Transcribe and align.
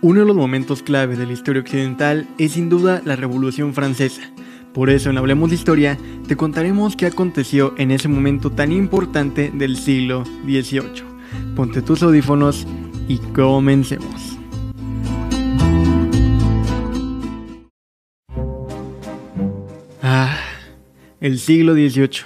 Uno 0.00 0.20
de 0.20 0.26
los 0.26 0.36
momentos 0.36 0.84
clave 0.84 1.16
de 1.16 1.26
la 1.26 1.32
historia 1.32 1.60
occidental 1.60 2.28
es 2.38 2.52
sin 2.52 2.68
duda 2.68 3.02
la 3.04 3.16
Revolución 3.16 3.74
Francesa. 3.74 4.22
Por 4.72 4.90
eso 4.90 5.10
en 5.10 5.18
Hablemos 5.18 5.50
de 5.50 5.56
Historia 5.56 5.98
te 6.28 6.36
contaremos 6.36 6.94
qué 6.94 7.06
aconteció 7.06 7.74
en 7.78 7.90
ese 7.90 8.06
momento 8.06 8.52
tan 8.52 8.70
importante 8.70 9.50
del 9.52 9.76
siglo 9.76 10.22
XVIII. 10.44 11.02
Ponte 11.56 11.82
tus 11.82 12.04
audífonos 12.04 12.64
y 13.08 13.18
comencemos. 13.18 14.38
Ah, 20.00 20.38
el 21.20 21.40
siglo 21.40 21.74
XVIII. 21.74 22.20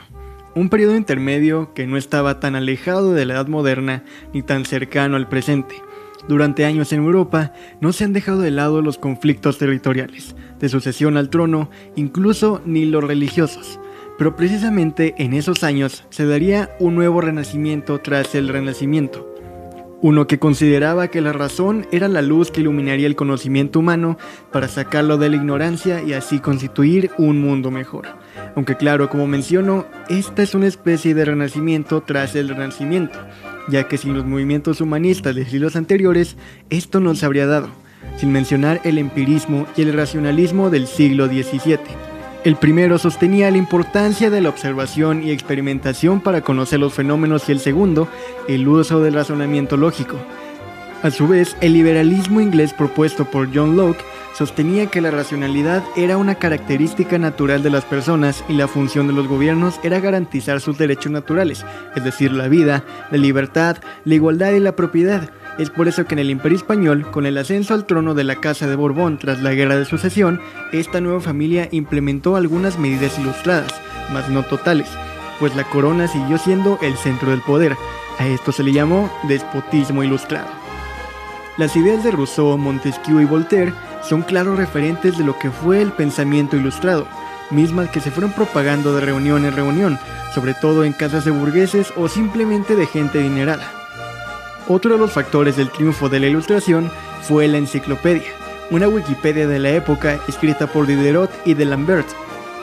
Un 0.55 0.69
periodo 0.69 0.95
intermedio 0.95 1.73
que 1.73 1.87
no 1.87 1.97
estaba 1.97 2.39
tan 2.39 2.55
alejado 2.55 3.15
de 3.15 3.25
la 3.25 3.33
edad 3.33 3.47
moderna 3.47 4.05
ni 4.35 4.43
tan 4.43 4.67
cercano 4.67 5.17
al 5.17 5.31
presente 5.31 5.77
durante 6.29 6.65
años 6.65 6.93
en 6.93 7.01
Europa 7.01 7.53
no 7.81 7.93
se 7.93 8.05
han 8.05 8.13
dejado 8.13 8.41
de 8.41 8.51
lado 8.51 8.83
los 8.83 8.99
conflictos 8.99 9.59
territoriales, 9.59 10.35
de 10.59 10.69
sucesión 10.69 11.17
al 11.17 11.31
trono, 11.31 11.71
incluso 11.97 12.63
ni 12.65 12.85
los 12.85 13.05
religiosos. 13.05 13.81
Pero 14.19 14.37
precisamente 14.37 15.15
en 15.19 15.33
esos 15.33 15.65
años 15.65 16.05
se 16.11 16.27
daría 16.27 16.71
un 16.79 16.95
nuevo 16.95 17.21
renacimiento 17.21 17.99
tras 18.01 18.35
el 18.35 18.49
renacimiento. 18.49 19.29
Uno 20.03 20.27
que 20.27 20.41
consideraba 20.41 21.07
que 21.09 21.21
la 21.21 21.33
razón 21.33 21.87
era 21.93 22.09
la 22.09 22.23
luz 22.23 22.51
que 22.51 22.61
iluminaría 22.61 23.07
el 23.07 23.15
conocimiento 23.15 23.79
humano 23.79 24.19
para 24.51 24.67
sacarlo 24.67 25.17
de 25.17 25.31
la 25.31 25.37
ignorancia 25.37 26.03
y 26.03 26.13
así 26.13 26.41
constituir 26.41 27.13
un 27.19 27.41
mundo 27.41 27.71
mejor. 27.71 28.09
Aunque 28.57 28.77
claro, 28.77 29.09
como 29.09 29.29
menciono, 29.29 29.87
esta 30.09 30.43
es 30.43 30.57
una 30.57 30.67
especie 30.67 31.15
de 31.15 31.25
renacimiento 31.25 32.03
tras 32.03 32.35
el 32.35 32.49
renacimiento, 32.49 33.17
ya 33.69 33.89
que 33.89 33.99
sin 33.99 34.15
los 34.15 34.25
movimientos 34.25 34.81
humanistas 34.81 35.35
de 35.35 35.45
siglos 35.45 35.77
anteriores, 35.77 36.37
esto 36.71 37.01
no 37.01 37.15
se 37.15 37.27
habría 37.27 37.47
dado, 37.47 37.69
sin 38.17 38.33
mencionar 38.33 38.81
el 38.85 38.99
empirismo 38.99 39.67
y 39.77 39.83
el 39.83 39.93
racionalismo 39.93 40.71
del 40.71 40.87
siglo 40.87 41.27
XVII. 41.27 41.79
El 42.45 42.57
primero 42.57 42.99
sostenía 42.99 43.51
la 43.53 43.59
importancia 43.59 44.29
de 44.29 44.41
la 44.41 44.49
observación 44.49 45.23
y 45.23 45.31
experimentación 45.31 46.21
para 46.21 46.41
conocer 46.41 46.81
los 46.81 46.93
fenómenos 46.93 47.49
y 47.49 47.53
el 47.53 47.61
segundo, 47.61 48.09
el 48.49 48.67
uso 48.67 49.01
del 49.01 49.15
razonamiento 49.15 49.77
lógico. 49.77 50.17
A 51.05 51.11
su 51.11 51.29
vez, 51.29 51.57
el 51.61 51.73
liberalismo 51.73 52.41
inglés 52.41 52.73
propuesto 52.73 53.25
por 53.25 53.49
John 53.55 53.77
Locke 53.77 54.05
sostenía 54.35 54.87
que 54.87 55.01
la 55.01 55.11
racionalidad 55.11 55.83
era 55.97 56.17
una 56.17 56.37
característica 56.37 57.19
natural 57.19 57.63
de 57.63 57.71
las 57.71 57.85
personas 57.85 58.45
y 58.49 58.55
la 58.55 58.69
función 58.69 59.07
de 59.07 59.13
los 59.13 59.29
gobiernos 59.29 59.79
era 59.83 60.01
garantizar 60.01 60.61
sus 60.61 60.79
derechos 60.79 61.13
naturales, 61.13 61.65
es 61.95 62.05
decir, 62.05 62.33
la 62.33 62.49
vida, 62.49 62.85
la 63.11 63.19
libertad, 63.19 63.77
la 64.05 64.15
igualdad 64.15 64.53
y 64.53 64.61
la 64.61 64.77
propiedad. 64.77 65.31
Es 65.59 65.69
por 65.69 65.87
eso 65.87 66.07
que 66.07 66.15
en 66.15 66.21
el 66.21 66.31
Imperio 66.31 66.57
Español, 66.57 67.11
con 67.11 67.27
el 67.27 67.37
ascenso 67.37 67.75
al 67.75 67.85
trono 67.85 68.15
de 68.15 68.25
la 68.25 68.37
Casa 68.37 68.67
de 68.67 68.77
Borbón 68.77 69.19
tras 69.19 69.43
la 69.43 69.53
Guerra 69.53 69.77
de 69.77 69.85
Sucesión, 69.85 70.41
esta 70.73 71.01
nueva 71.01 71.21
familia 71.21 71.69
implementó 71.73 72.37
algunas 72.37 72.79
medidas 72.79 73.19
ilustradas, 73.19 73.73
mas 74.13 74.31
no 74.31 74.45
totales, 74.45 74.89
pues 75.39 75.55
la 75.55 75.65
corona 75.65 76.09
siguió 76.09 76.39
siendo 76.39 76.79
el 76.81 76.97
centro 76.97 77.31
del 77.31 77.43
poder. 77.43 77.77
A 78.19 78.27
esto 78.27 78.53
se 78.53 78.63
le 78.63 78.73
llamó 78.73 79.11
despotismo 79.29 80.03
ilustrado. 80.03 80.62
Las 81.59 81.77
ideas 81.77 82.03
de 82.03 82.11
Rousseau, 82.11 82.57
Montesquieu 82.57 83.21
y 83.21 83.27
Voltaire 83.27 83.75
son 84.03 84.23
claros 84.23 84.57
referentes 84.57 85.19
de 85.19 85.25
lo 85.25 85.39
que 85.39 85.51
fue 85.51 85.83
el 85.83 85.93
pensamiento 85.93 86.57
ilustrado, 86.57 87.07
mismas 87.51 87.91
que 87.91 88.01
se 88.01 88.11
fueron 88.11 88.33
propagando 88.33 88.95
de 88.95 89.03
reunión 89.03 89.45
en 89.45 89.55
reunión, 89.55 89.99
sobre 90.35 90.55
todo 90.55 90.83
en 90.83 90.95
casas 90.95 91.27
de 91.27 91.31
burgueses 91.31 91.93
o 91.97 92.09
simplemente 92.09 92.75
de 92.75 92.87
gente 92.87 93.19
adinerada. 93.19 93.71
Otro 94.67 94.93
de 94.93 94.99
los 94.99 95.13
factores 95.13 95.57
del 95.57 95.71
triunfo 95.71 96.09
de 96.09 96.21
la 96.21 96.29
ilustración 96.29 96.91
fue 97.21 97.47
la 97.49 97.59
enciclopedia, 97.59 98.31
una 98.71 98.89
Wikipedia 98.89 99.47
de 99.47 99.59
la 99.59 99.71
época 99.71 100.19
escrita 100.29 100.67
por 100.67 100.87
Diderot 100.87 101.31
y 101.45 101.53
de 101.53 101.67
Lambert, 101.67 102.09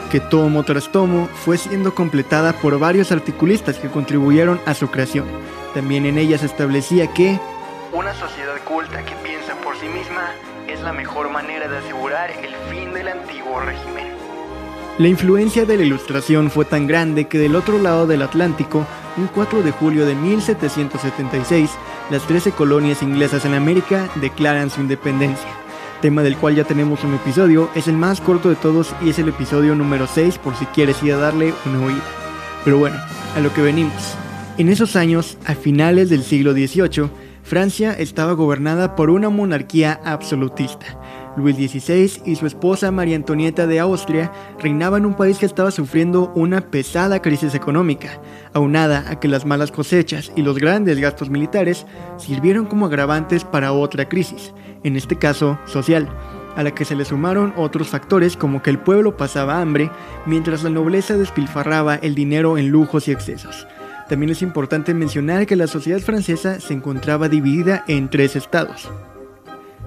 que 0.09 0.19
tomo 0.19 0.63
tras 0.63 0.91
tomo 0.91 1.29
fue 1.45 1.59
siendo 1.59 1.93
completada 1.93 2.53
por 2.53 2.80
varios 2.80 3.11
articulistas 3.11 3.77
que 3.77 3.89
contribuyeron 3.89 4.59
a 4.65 4.73
su 4.73 4.89
creación. 4.89 5.27
También 5.75 6.08
en 6.08 6.17
ella 6.17 6.39
se 6.39 6.47
establecía 6.47 7.05
que 7.14 7.39
una 7.92 8.14
sociedad 8.14 8.55
culta 8.66 9.04
que 9.04 9.16
piensa 9.23 9.55
por 9.64 9.76
sí 9.77 9.88
misma 9.88 10.30
es 10.67 10.80
la 10.82 10.94
mejor 10.94 11.32
manera 11.32 11.67
de 11.67 11.77
asegurar 11.77 12.30
el 12.32 12.54
fin 12.70 12.94
del 12.94 13.08
antiguo 13.08 13.60
régimen. 13.60 14.08
La 15.00 15.08
influencia 15.08 15.66
de 15.66 15.77
la 15.77 15.83
Ilustración 15.83 16.52
fue 16.52 16.66
tan 16.66 16.86
grande 16.86 17.27
que 17.27 17.39
del 17.39 17.55
otro 17.55 17.80
lado 17.80 18.05
del 18.05 18.22
Atlántico, 18.22 18.86
un 19.17 19.27
4 19.27 19.64
de 19.64 19.72
julio 19.72 20.05
de 20.05 20.14
1776, 20.14 21.72
las 22.11 22.27
13 22.27 22.52
colonias 22.52 23.02
inglesas 23.02 23.45
en 23.45 23.54
América 23.55 24.10
declaran 24.16 24.70
su 24.70 24.82
independencia. 24.82 25.50
Tema 26.02 26.21
del 26.21 26.38
cual 26.38 26.56
ya 26.56 26.66
tenemos 26.66 27.04
un 27.04 27.16
episodio, 27.16 27.70
es 27.76 27.88
el 27.88 27.95
más 27.95 28.21
corto 28.21 28.50
de 28.50 28.56
todos 28.56 28.94
y 29.02 29.10
es 29.10 29.20
el 29.20 29.30
episodio 29.30 29.73
número 29.73 30.06
6 30.06 30.38
por 30.38 30.56
si 30.56 30.66
quieres 30.67 31.02
ir 31.02 31.14
a 31.14 31.17
darle 31.17 31.54
una 31.66 31.86
oída. 31.86 32.04
Pero 32.64 32.77
bueno, 32.77 32.98
a 33.36 33.39
lo 33.39 33.52
que 33.54 33.61
venimos. 33.61 34.16
En 34.58 34.70
esos 34.70 34.95
años, 34.95 35.38
a 35.45 35.56
finales 35.56 36.10
del 36.10 36.23
siglo 36.23 36.52
XVIII, 36.52 37.10
Francia 37.49 37.93
estaba 37.93 38.33
gobernada 38.33 38.95
por 38.95 39.10
una 39.10 39.32
monarquía 39.32 39.99
absolutista. 40.05 40.86
Luis 41.36 41.55
XVI 41.55 42.21
y 42.23 42.36
su 42.36 42.45
esposa 42.45 42.92
María 42.92 43.15
Antonieta 43.15 43.65
de 43.65 43.80
Austria 43.80 44.32
reinaban 44.60 45.02
en 45.02 45.08
un 45.08 45.14
país 45.15 45.39
que 45.39 45.48
estaba 45.48 45.71
sufriendo 45.71 46.32
una 46.36 46.61
pesada 46.61 47.23
crisis 47.23 47.55
económica, 47.55 48.21
aunada 48.54 49.04
a 49.09 49.20
que 49.20 49.27
las 49.27 49.48
malas 49.48 49.71
cosechas 49.71 50.32
y 50.36 50.43
los 50.43 50.59
grandes 50.59 50.99
gastos 50.99 51.32
militares 51.32 51.88
sirvieron 52.17 52.67
como 52.67 52.86
agravantes 52.86 53.43
para 53.45 53.73
otra 53.73 54.08
crisis, 54.08 54.54
en 54.83 54.95
este 54.95 55.17
caso 55.17 55.58
social, 55.65 56.08
a 56.55 56.61
la 56.61 56.76
que 56.76 56.86
se 56.86 56.93
le 56.93 57.04
sumaron 57.04 57.55
otros 57.58 57.88
factores 57.88 58.38
como 58.38 58.61
que 58.61 58.70
el 58.70 58.77
pueblo 58.77 59.17
pasaba 59.17 59.59
hambre 59.59 59.89
mientras 60.27 60.61
la 60.61 60.70
nobleza 60.70 61.17
despilfarraba 61.17 61.95
el 61.95 62.14
dinero 62.14 62.59
en 62.59 62.70
lujos 62.70 63.08
y 63.08 63.11
excesos. 63.11 63.65
También 64.09 64.31
es 64.31 64.42
importante 64.42 64.95
mencionar 64.95 65.45
que 65.45 65.55
la 65.55 65.67
sociedad 65.67 65.99
francesa 65.99 66.59
se 66.59 66.73
encontraba 66.73 67.30
dividida 67.30 67.83
en 67.87 68.09
tres 68.09 68.36
estados. 68.36 68.89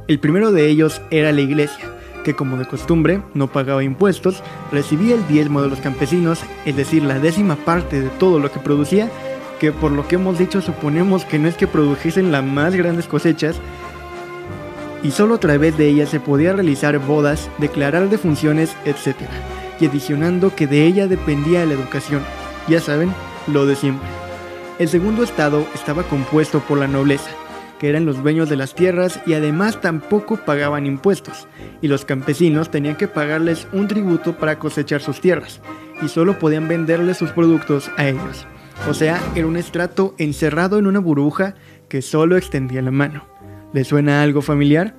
El 0.07 0.21
primero 0.21 0.53
de 0.53 0.69
ellos 0.69 1.03
era 1.11 1.33
la 1.33 1.41
iglesia, 1.41 1.85
que 2.23 2.35
como 2.35 2.57
de 2.57 2.65
costumbre 2.65 3.21
no 3.35 3.51
pagaba 3.51 3.83
impuestos, 3.83 4.41
recibía 4.71 5.17
el 5.17 5.27
diezmo 5.27 5.61
de 5.61 5.69
los 5.69 5.81
campesinos, 5.81 6.39
es 6.65 6.77
decir, 6.77 7.03
la 7.03 7.19
décima 7.19 7.57
parte 7.57 8.01
de 8.01 8.11
todo 8.11 8.39
lo 8.39 8.53
que 8.53 8.61
producía, 8.61 9.11
que 9.59 9.73
por 9.73 9.91
lo 9.91 10.07
que 10.07 10.15
hemos 10.15 10.39
dicho 10.39 10.61
suponemos 10.61 11.25
que 11.25 11.41
no 11.41 11.49
es 11.49 11.57
que 11.57 11.67
produjesen 11.67 12.31
las 12.31 12.45
más 12.45 12.77
grandes 12.77 13.09
cosechas, 13.09 13.57
y 15.03 15.11
solo 15.11 15.35
a 15.35 15.41
través 15.41 15.77
de 15.77 15.89
ella 15.89 16.07
se 16.07 16.21
podía 16.21 16.53
realizar 16.53 16.97
bodas, 17.01 17.51
declarar 17.59 18.09
defunciones, 18.09 18.77
etc. 18.85 19.17
Y 19.81 19.87
adicionando 19.87 20.55
que 20.55 20.69
de 20.69 20.87
ella 20.87 21.09
dependía 21.09 21.67
la 21.67 21.75
educación. 21.75 22.23
Ya 22.69 22.81
saben, 22.81 23.13
lo 23.47 23.67
de 23.67 23.77
siempre. 23.77 24.09
El 24.79 24.89
segundo 24.89 25.23
estado 25.23 25.67
estaba 25.75 26.03
compuesto 26.05 26.61
por 26.61 26.79
la 26.79 26.89
nobleza, 26.89 27.31
que 27.79 27.89
eran 27.89 28.07
los 28.07 28.23
dueños 28.23 28.49
de 28.49 28.57
las 28.57 28.75
tierras 28.75 29.21
y 29.27 29.35
además 29.35 29.81
tampoco 29.81 30.37
pagaban 30.37 30.87
impuestos, 30.87 31.47
y 31.81 31.89
los 31.89 32.05
campesinos 32.05 32.71
tenían 32.71 32.97
que 32.97 33.09
pagarles 33.09 33.67
un 33.73 33.89
tributo 33.89 34.37
para 34.37 34.59
cosechar 34.59 35.01
sus 35.01 35.21
tierras, 35.21 35.61
y 36.03 36.09
solo 36.09 36.39
podían 36.39 36.69
venderles 36.69 37.17
sus 37.17 37.31
productos 37.31 37.91
a 37.97 38.09
ellos. 38.09 38.47
O 38.89 38.95
sea, 38.95 39.21
era 39.35 39.47
un 39.47 39.57
estrato 39.57 40.15
encerrado 40.19 40.79
en 40.79 40.87
una 40.87 40.99
burbuja 40.99 41.55
que 41.89 42.03
solo 42.03 42.37
extendía 42.37 42.83
la 42.83 42.91
mano. 42.91 43.27
¿Le 43.73 43.85
suena 43.85 44.23
algo 44.23 44.43
familiar? 44.43 44.95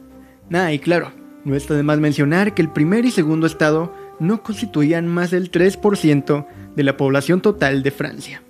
Nada, 0.49 0.71
y 0.71 0.79
claro, 0.79 1.11
no 1.45 1.55
está 1.55 1.73
de 1.73 1.83
más 1.83 1.99
mencionar 1.99 2.53
que 2.53 2.61
el 2.61 2.69
primer 2.69 3.05
y 3.05 3.11
segundo 3.11 3.47
estado 3.47 3.93
no 4.19 4.43
constituían 4.43 5.07
más 5.07 5.31
del 5.31 5.51
3% 5.51 6.45
de 6.75 6.83
la 6.83 6.97
población 6.97 7.41
total 7.41 7.83
de 7.83 7.91
Francia. 7.91 8.41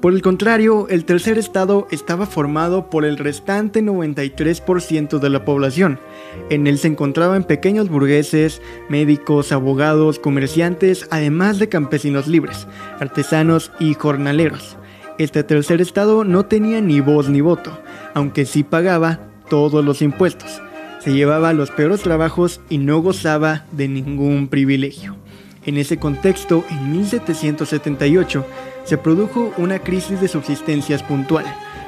Por 0.00 0.14
el 0.14 0.22
contrario, 0.22 0.88
el 0.88 1.04
tercer 1.04 1.36
estado 1.36 1.86
estaba 1.90 2.24
formado 2.24 2.88
por 2.88 3.04
el 3.04 3.18
restante 3.18 3.82
93% 3.82 5.18
de 5.18 5.28
la 5.28 5.44
población. 5.44 6.00
En 6.48 6.66
él 6.66 6.78
se 6.78 6.88
encontraban 6.88 7.44
pequeños 7.44 7.90
burgueses, 7.90 8.62
médicos, 8.88 9.52
abogados, 9.52 10.18
comerciantes, 10.18 11.06
además 11.10 11.58
de 11.58 11.68
campesinos 11.68 12.28
libres, 12.28 12.66
artesanos 12.98 13.72
y 13.78 13.92
jornaleros. 13.92 14.78
Este 15.18 15.44
tercer 15.44 15.82
estado 15.82 16.24
no 16.24 16.46
tenía 16.46 16.80
ni 16.80 17.00
voz 17.00 17.28
ni 17.28 17.42
voto, 17.42 17.78
aunque 18.14 18.46
sí 18.46 18.62
pagaba 18.62 19.20
todos 19.50 19.84
los 19.84 20.00
impuestos. 20.00 20.62
Se 21.00 21.14
llevaba 21.14 21.54
los 21.54 21.70
peores 21.70 22.02
trabajos 22.02 22.60
y 22.68 22.76
no 22.76 23.00
gozaba 23.00 23.64
de 23.72 23.88
ningún 23.88 24.48
privilegio. 24.48 25.16
En 25.64 25.78
ese 25.78 25.96
contexto, 25.96 26.62
en 26.68 26.92
1778, 26.92 28.44
se 28.84 28.98
produjo 28.98 29.52
una 29.56 29.78
crisis 29.78 30.20
de 30.20 30.28
subsistencias 30.28 31.02
puntual. 31.02 31.46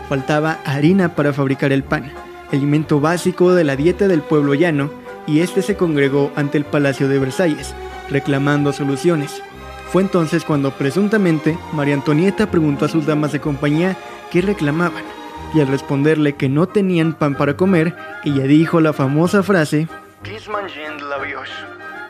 Faltaba 0.09 0.59
harina 0.65 1.15
para 1.15 1.35
fabricar 1.35 1.73
el 1.73 1.83
pan, 1.83 2.11
alimento 2.51 3.01
básico 3.01 3.55
de 3.55 3.65
la 3.65 3.77
dieta 3.77 4.09
del 4.09 4.23
pueblo 4.23 4.55
llano, 4.55 4.91
y 5.27 5.41
este 5.41 5.61
se 5.61 5.77
congregó 5.77 6.33
ante 6.35 6.57
el 6.57 6.65
Palacio 6.65 7.07
de 7.09 7.19
Versalles, 7.19 7.75
reclamando 8.09 8.73
soluciones. 8.73 9.43
Fue 9.91 10.01
entonces 10.01 10.45
cuando 10.45 10.71
presuntamente 10.71 11.59
María 11.75 11.95
Antonieta 11.95 12.51
preguntó 12.51 12.87
a 12.87 12.89
sus 12.89 13.05
damas 13.05 13.33
de 13.33 13.41
compañía 13.41 13.97
qué 14.31 14.41
reclamaban, 14.41 15.05
y 15.55 15.61
al 15.61 15.69
responderle 15.69 16.35
que 16.35 16.49
no 16.49 16.67
tenían 16.67 17.15
pan 17.15 17.35
para 17.35 17.57
comer, 17.57 17.95
ella 18.25 18.45
dijo 18.45 18.81
la 18.81 18.93
famosa 18.93 19.43
frase 19.43 19.89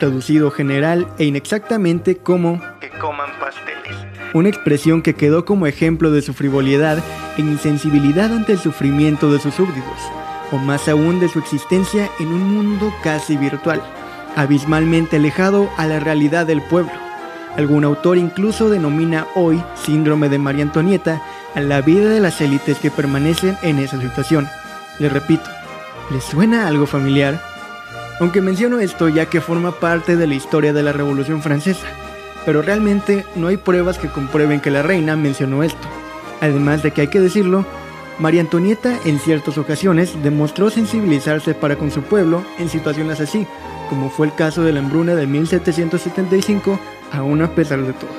traducido 0.03 0.50
general 0.50 1.06
e 1.17 1.27
inexactamente 1.27 2.17
como 2.17 2.61
que 2.81 2.91
coman 2.91 3.31
pasteles. 3.39 3.97
Una 4.35 4.49
expresión 4.49 5.00
que 5.00 5.15
quedó 5.15 5.44
como 5.44 5.69
ejemplo 5.69 6.11
de 6.11 6.23
su 6.23 6.35
frivolidad 6.35 6.99
e 7.37 7.41
insensibilidad 7.41 8.33
ante 8.33 8.50
el 8.50 8.59
sufrimiento 8.59 9.33
de 9.33 9.39
sus 9.39 9.55
súbditos, 9.55 10.00
o 10.50 10.56
más 10.56 10.89
aún 10.89 11.21
de 11.21 11.29
su 11.29 11.39
existencia 11.39 12.11
en 12.19 12.33
un 12.33 12.53
mundo 12.53 12.93
casi 13.05 13.37
virtual, 13.37 13.81
abismalmente 14.35 15.19
alejado 15.19 15.71
a 15.77 15.87
la 15.87 16.00
realidad 16.00 16.47
del 16.47 16.62
pueblo. 16.62 16.91
Algún 17.56 17.85
autor 17.85 18.19
incluso 18.19 18.71
denomina 18.71 19.29
hoy 19.37 19.62
síndrome 19.77 20.29
de 20.29 20.39
María 20.39 20.65
Antonieta 20.65 21.23
a 21.55 21.61
la 21.61 21.81
vida 21.81 22.09
de 22.09 22.21
las 22.21 22.41
élites 22.41 22.79
que 22.79 22.91
permanecen 22.91 23.57
en 23.63 23.79
esa 23.79 24.01
situación. 24.01 24.49
Le 24.99 25.09
repito, 25.09 25.49
¿les 26.11 26.25
suena 26.25 26.67
algo 26.67 26.87
familiar? 26.87 27.41
Aunque 28.21 28.41
menciono 28.41 28.79
esto 28.79 29.09
ya 29.09 29.27
que 29.27 29.41
forma 29.41 29.73
parte 29.73 30.17
de 30.17 30.27
la 30.27 30.35
historia 30.35 30.73
de 30.73 30.83
la 30.83 30.93
Revolución 30.93 31.43
Francesa, 31.43 31.87
pero 32.45 32.63
realmente 32.63 33.25
no 33.37 33.49
hay 33.49 33.57
pruebas 33.57 33.99
que 33.99 34.09
comprueben 34.09 34.61
que 34.61 34.71
la 34.71 34.83
reina 34.83 35.17
mencionó 35.17 35.63
esto. 35.63 35.89
Además 36.41 36.83
de 36.83 36.91
que 36.91 37.03
hay 37.03 37.09
que 37.09 37.21
decirlo, 37.21 37.65
María 38.19 38.41
Antonieta 38.41 38.99
en 39.05 39.19
ciertas 39.19 39.59
ocasiones 39.59 40.23
demostró 40.23 40.71
sensibilizarse 40.71 41.55
para 41.55 41.77
con 41.77 41.91
su 41.91 42.03
pueblo 42.03 42.45
en 42.59 42.69
situaciones 42.69 43.21
así, 43.21 43.47
como 43.89 44.11
fue 44.11 44.27
el 44.27 44.35
caso 44.35 44.63
de 44.63 44.73
la 44.73 44.81
hambruna 44.81 45.15
de 45.15 45.27
1775, 45.27 46.79
aún 47.13 47.43
a 47.43 47.55
pesar 47.55 47.83
de 47.83 47.93
todo. 47.93 48.11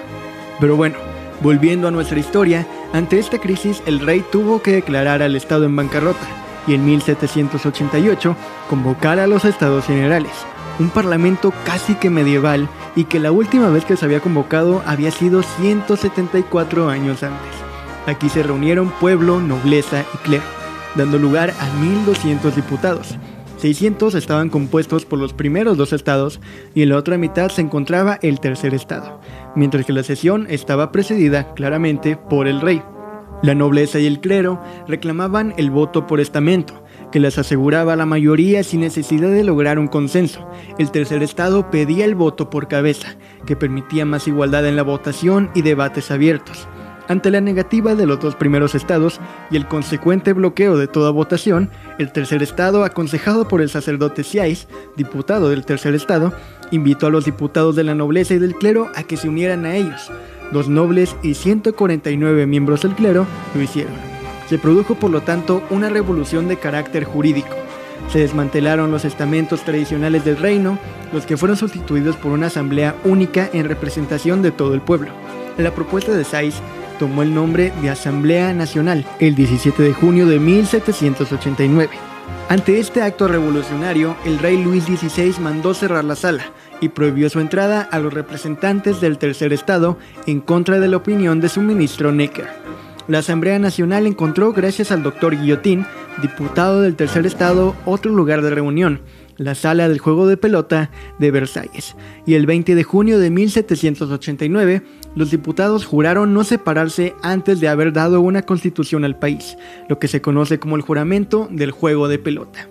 Pero 0.59 0.75
bueno, 0.75 0.97
volviendo 1.41 1.87
a 1.87 1.91
nuestra 1.91 2.19
historia, 2.19 2.67
ante 2.93 3.19
esta 3.19 3.39
crisis 3.39 3.81
el 3.85 3.99
rey 3.99 4.23
tuvo 4.31 4.61
que 4.61 4.71
declarar 4.71 5.21
al 5.21 5.35
Estado 5.35 5.65
en 5.65 5.75
bancarrota 5.75 6.27
y 6.67 6.73
en 6.73 6.85
1788 6.85 8.35
convocar 8.69 9.19
a 9.19 9.27
los 9.27 9.45
Estados 9.45 9.85
Generales, 9.85 10.31
un 10.79 10.89
parlamento 10.89 11.53
casi 11.65 11.95
que 11.95 12.09
medieval 12.09 12.67
y 12.95 13.05
que 13.05 13.19
la 13.19 13.31
última 13.31 13.69
vez 13.69 13.85
que 13.85 13.97
se 13.97 14.05
había 14.05 14.19
convocado 14.19 14.81
había 14.85 15.11
sido 15.11 15.43
174 15.43 16.89
años 16.89 17.23
antes. 17.23 17.51
Aquí 18.05 18.29
se 18.29 18.43
reunieron 18.43 18.89
pueblo, 18.99 19.39
nobleza 19.39 20.03
y 20.13 20.17
clero, 20.17 20.43
dando 20.95 21.17
lugar 21.17 21.51
a 21.51 21.67
1.200 21.81 22.53
diputados. 22.53 23.17
600 23.63 24.13
estaban 24.15 24.49
compuestos 24.49 25.05
por 25.05 25.19
los 25.19 25.31
primeros 25.31 25.77
dos 25.77 25.93
estados 25.93 26.41
y 26.75 26.81
en 26.81 26.89
la 26.89 26.97
otra 26.97 27.17
mitad 27.17 27.47
se 27.47 27.61
encontraba 27.61 28.19
el 28.21 28.41
tercer 28.41 28.73
estado, 28.73 29.21
mientras 29.55 29.85
que 29.85 29.93
la 29.93 30.03
sesión 30.03 30.47
estaba 30.49 30.91
precedida 30.91 31.53
claramente 31.53 32.17
por 32.17 32.49
el 32.49 32.59
rey. 32.59 32.81
La 33.41 33.55
nobleza 33.55 33.99
y 33.99 34.05
el 34.05 34.19
clero 34.19 34.61
reclamaban 34.85 35.53
el 35.55 35.71
voto 35.71 36.07
por 36.07 36.19
estamento, 36.19 36.83
que 37.09 37.21
les 37.21 37.37
aseguraba 37.37 37.95
la 37.95 38.05
mayoría 38.05 38.65
sin 38.65 38.81
necesidad 38.81 39.29
de 39.29 39.45
lograr 39.45 39.79
un 39.79 39.87
consenso. 39.87 40.45
El 40.77 40.91
tercer 40.91 41.23
estado 41.23 41.71
pedía 41.71 42.03
el 42.03 42.15
voto 42.15 42.49
por 42.49 42.67
cabeza, 42.67 43.15
que 43.45 43.55
permitía 43.55 44.03
más 44.03 44.27
igualdad 44.27 44.67
en 44.67 44.75
la 44.75 44.83
votación 44.83 45.51
y 45.55 45.61
debates 45.61 46.11
abiertos. 46.11 46.67
Ante 47.07 47.31
la 47.31 47.41
negativa 47.41 47.95
de 47.95 48.05
los 48.05 48.19
dos 48.19 48.35
primeros 48.35 48.75
estados 48.75 49.19
y 49.51 49.57
el 49.57 49.67
consecuente 49.67 50.33
bloqueo 50.33 50.77
de 50.77 50.87
toda 50.87 51.11
votación, 51.11 51.69
el 51.99 52.11
tercer 52.11 52.41
estado, 52.41 52.83
aconsejado 52.83 53.47
por 53.47 53.61
el 53.61 53.69
sacerdote 53.69 54.23
Siais, 54.23 54.67
diputado 54.95 55.49
del 55.49 55.65
tercer 55.65 55.95
estado, 55.95 56.33
invitó 56.71 57.07
a 57.07 57.09
los 57.09 57.25
diputados 57.25 57.75
de 57.75 57.83
la 57.83 57.93
nobleza 57.93 58.35
y 58.35 58.39
del 58.39 58.55
clero 58.55 58.89
a 58.95 59.03
que 59.03 59.17
se 59.17 59.27
unieran 59.27 59.65
a 59.65 59.75
ellos, 59.75 60.11
Dos 60.53 60.69
nobles 60.69 61.15
y 61.23 61.33
149 61.33 62.45
miembros 62.45 62.83
del 62.83 62.93
clero 62.93 63.25
lo 63.55 63.61
hicieron. 63.61 63.93
Se 64.47 64.59
produjo 64.59 64.93
por 64.93 65.09
lo 65.09 65.21
tanto 65.21 65.63
una 65.71 65.89
revolución 65.89 66.47
de 66.47 66.57
carácter 66.57 67.05
jurídico. 67.05 67.55
Se 68.11 68.19
desmantelaron 68.19 68.91
los 68.91 69.03
estamentos 69.03 69.63
tradicionales 69.63 70.23
del 70.25 70.37
reino, 70.37 70.77
los 71.11 71.25
que 71.25 71.37
fueron 71.37 71.57
sustituidos 71.57 72.17
por 72.17 72.31
una 72.33 72.47
asamblea 72.47 72.95
única 73.03 73.49
en 73.51 73.67
representación 73.67 74.43
de 74.43 74.51
todo 74.51 74.75
el 74.75 74.81
pueblo. 74.81 75.09
La 75.57 75.71
propuesta 75.71 76.13
de 76.13 76.23
Sais 76.23 76.61
tomó 77.03 77.21
el 77.21 77.33
nombre 77.33 77.73
de 77.81 77.89
Asamblea 77.89 78.53
Nacional 78.53 79.05
el 79.19 79.35
17 79.35 79.83
de 79.83 79.91
junio 79.91 80.25
de 80.25 80.39
1789. 80.39 81.89
Ante 82.47 82.79
este 82.79 83.01
acto 83.01 83.27
revolucionario, 83.27 84.15
el 84.23 84.39
rey 84.39 84.63
Luis 84.63 84.85
XVI 84.85 85.33
mandó 85.41 85.73
cerrar 85.73 86.05
la 86.05 86.15
sala, 86.15 86.45
y 86.79 86.87
prohibió 86.87 87.29
su 87.29 87.41
entrada 87.41 87.81
a 87.81 87.99
los 87.99 88.13
representantes 88.13 89.01
del 89.01 89.17
tercer 89.17 89.51
estado 89.51 89.97
en 90.27 90.39
contra 90.39 90.79
de 90.79 90.87
la 90.87 90.95
opinión 90.95 91.41
de 91.41 91.49
su 91.49 91.61
ministro 91.61 92.13
Necker. 92.13 92.47
La 93.09 93.19
Asamblea 93.19 93.59
Nacional 93.59 94.07
encontró, 94.07 94.53
gracias 94.53 94.89
al 94.93 95.03
doctor 95.03 95.37
Guillotín, 95.37 95.85
diputado 96.21 96.79
del 96.79 96.95
tercer 96.95 97.25
estado, 97.25 97.75
otro 97.83 98.13
lugar 98.13 98.41
de 98.41 98.51
reunión, 98.51 99.01
la 99.37 99.55
sala 99.55 99.89
del 99.89 99.99
juego 99.99 100.27
de 100.27 100.37
pelota 100.37 100.89
de 101.19 101.31
Versalles. 101.31 101.95
Y 102.25 102.35
el 102.35 102.45
20 102.45 102.75
de 102.75 102.83
junio 102.83 103.19
de 103.19 103.29
1789, 103.29 104.83
los 105.15 105.31
diputados 105.31 105.85
juraron 105.85 106.33
no 106.33 106.43
separarse 106.43 107.15
antes 107.21 107.59
de 107.59 107.67
haber 107.67 107.93
dado 107.93 108.21
una 108.21 108.43
constitución 108.43 109.05
al 109.05 109.17
país, 109.17 109.57
lo 109.89 109.99
que 109.99 110.07
se 110.07 110.21
conoce 110.21 110.59
como 110.59 110.75
el 110.75 110.81
juramento 110.81 111.47
del 111.51 111.71
juego 111.71 112.07
de 112.07 112.19
pelota. 112.19 112.67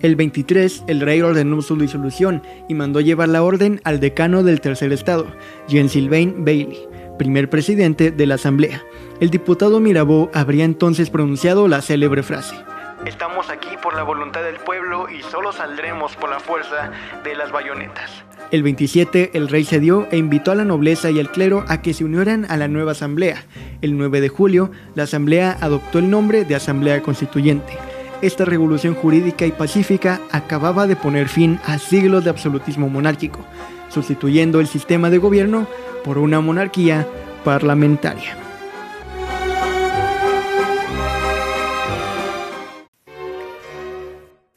El 0.00 0.16
23, 0.16 0.84
el 0.86 1.00
rey 1.00 1.22
ordenó 1.22 1.62
su 1.62 1.76
disolución 1.76 2.42
y 2.68 2.74
mandó 2.74 3.00
llevar 3.00 3.28
la 3.30 3.42
orden 3.42 3.80
al 3.84 4.00
decano 4.00 4.42
del 4.42 4.60
tercer 4.60 4.92
estado, 4.92 5.26
Jean 5.66 5.88
Sylvain 5.88 6.44
Bailey, 6.44 6.78
primer 7.18 7.48
presidente 7.48 8.10
de 8.10 8.26
la 8.26 8.34
asamblea. 8.34 8.82
El 9.20 9.30
diputado 9.30 9.80
Mirabeau 9.80 10.30
habría 10.34 10.64
entonces 10.64 11.08
pronunciado 11.08 11.68
la 11.68 11.80
célebre 11.80 12.22
frase. 12.22 12.54
Estamos 13.06 13.50
aquí 13.50 13.68
por 13.82 13.94
la 13.94 14.02
voluntad 14.02 14.42
del 14.42 14.56
pueblo 14.56 15.08
y 15.10 15.22
solo 15.22 15.52
saldremos 15.52 16.16
por 16.16 16.30
la 16.30 16.40
fuerza 16.40 16.90
de 17.22 17.34
las 17.34 17.52
bayonetas. 17.52 18.24
El 18.50 18.62
27, 18.62 19.32
el 19.34 19.48
rey 19.48 19.64
cedió 19.64 20.06
e 20.10 20.16
invitó 20.16 20.52
a 20.52 20.54
la 20.54 20.64
nobleza 20.64 21.10
y 21.10 21.20
al 21.20 21.30
clero 21.30 21.64
a 21.68 21.82
que 21.82 21.94
se 21.94 22.04
unieran 22.04 22.46
a 22.48 22.56
la 22.56 22.68
nueva 22.68 22.92
asamblea. 22.92 23.44
El 23.82 23.96
9 23.98 24.20
de 24.20 24.28
julio, 24.28 24.70
la 24.94 25.04
asamblea 25.04 25.56
adoptó 25.60 25.98
el 25.98 26.10
nombre 26.10 26.44
de 26.44 26.54
Asamblea 26.54 27.02
Constituyente 27.02 27.76
esta 28.22 28.46
revolución 28.46 28.94
jurídica 28.94 29.44
y 29.44 29.52
pacífica 29.52 30.18
acababa 30.32 30.86
de 30.86 30.96
poner 30.96 31.28
fin 31.28 31.60
a 31.66 31.78
siglos 31.78 32.24
de 32.24 32.30
absolutismo 32.30 32.88
monárquico, 32.88 33.40
sustituyendo 33.90 34.60
el 34.60 34.66
sistema 34.66 35.10
de 35.10 35.18
gobierno 35.18 35.66
por 36.04 36.16
una 36.16 36.40
monarquía 36.40 37.06
parlamentaria. 37.44 38.43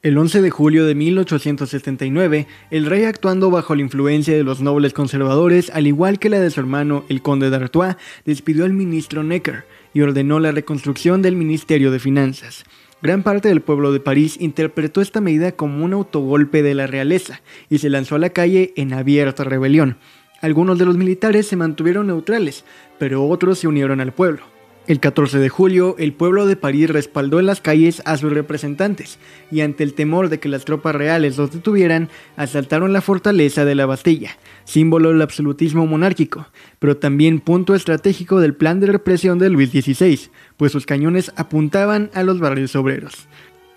El 0.08 0.18
11 0.18 0.42
de 0.42 0.50
julio 0.52 0.86
de 0.86 0.96
1879, 0.96 2.48
el 2.72 2.86
rey 2.86 3.04
actuando 3.04 3.52
bajo 3.52 3.76
la 3.76 3.82
influencia 3.82 4.34
de 4.38 4.46
los 4.46 4.62
nobles 4.62 4.94
conservadores, 4.94 5.70
al 5.72 5.86
igual 5.86 6.18
que 6.18 6.30
la 6.30 6.40
de 6.40 6.50
su 6.50 6.62
hermano 6.62 7.04
el 7.10 7.22
conde 7.22 7.50
de 7.50 7.58
Artois, 7.58 7.98
despidió 8.24 8.64
al 8.64 8.72
ministro 8.72 9.22
Necker 9.22 9.66
y 9.94 10.00
ordenó 10.00 10.40
la 10.40 10.54
reconstrucción 10.54 11.22
del 11.22 11.36
Ministerio 11.36 11.92
de 11.92 12.00
Finanzas. 12.00 12.64
Gran 13.02 13.22
parte 13.22 13.50
del 13.50 13.60
pueblo 13.60 13.92
de 13.92 14.00
París 14.00 14.38
interpretó 14.40 15.02
esta 15.02 15.20
medida 15.20 15.52
como 15.52 15.84
un 15.84 15.92
autogolpe 15.92 16.64
de 16.64 16.74
la 16.74 16.88
realeza 16.88 17.42
y 17.70 17.80
se 17.80 17.90
lanzó 17.90 18.16
a 18.16 18.20
la 18.20 18.30
calle 18.30 18.72
en 18.78 18.94
abierta 18.94 19.44
rebelión. 19.44 19.98
Algunos 20.42 20.80
de 20.80 20.86
los 20.86 20.96
militares 20.96 21.48
se 21.48 21.58
mantuvieron 21.58 22.08
neutrales, 22.08 22.64
pero 22.98 23.28
otros 23.28 23.60
se 23.60 23.68
unieron 23.68 24.00
al 24.00 24.14
pueblo. 24.14 24.57
El 24.88 25.02
14 25.02 25.40
de 25.40 25.50
julio, 25.50 25.98
el 26.00 26.14
pueblo 26.14 26.46
de 26.46 26.56
París 26.56 26.90
respaldó 26.90 27.42
en 27.42 27.46
las 27.46 27.60
calles 27.60 28.02
a 28.06 28.16
sus 28.16 28.32
representantes, 28.32 29.20
y 29.52 29.60
ante 29.60 29.84
el 29.84 29.94
temor 29.94 30.30
de 30.30 30.40
que 30.40 30.48
las 30.48 30.64
tropas 30.64 30.96
reales 30.96 31.38
los 31.38 31.52
detuvieran, 31.52 32.08
asaltaron 32.38 32.94
la 32.94 33.02
fortaleza 33.02 33.66
de 33.66 33.76
la 33.76 33.86
Bastilla, 33.86 34.38
símbolo 34.64 35.10
del 35.10 35.22
absolutismo 35.22 35.86
monárquico, 35.86 36.48
pero 36.80 36.96
también 36.96 37.42
punto 37.42 37.76
estratégico 37.76 38.40
del 38.40 38.56
plan 38.56 38.80
de 38.80 38.88
represión 38.88 39.40
de 39.40 39.50
Luis 39.50 39.72
XVI, 39.72 40.30
pues 40.56 40.72
sus 40.72 40.86
cañones 40.86 41.34
apuntaban 41.36 42.10
a 42.14 42.24
los 42.24 42.40
barrios 42.40 42.74
obreros. 42.78 43.28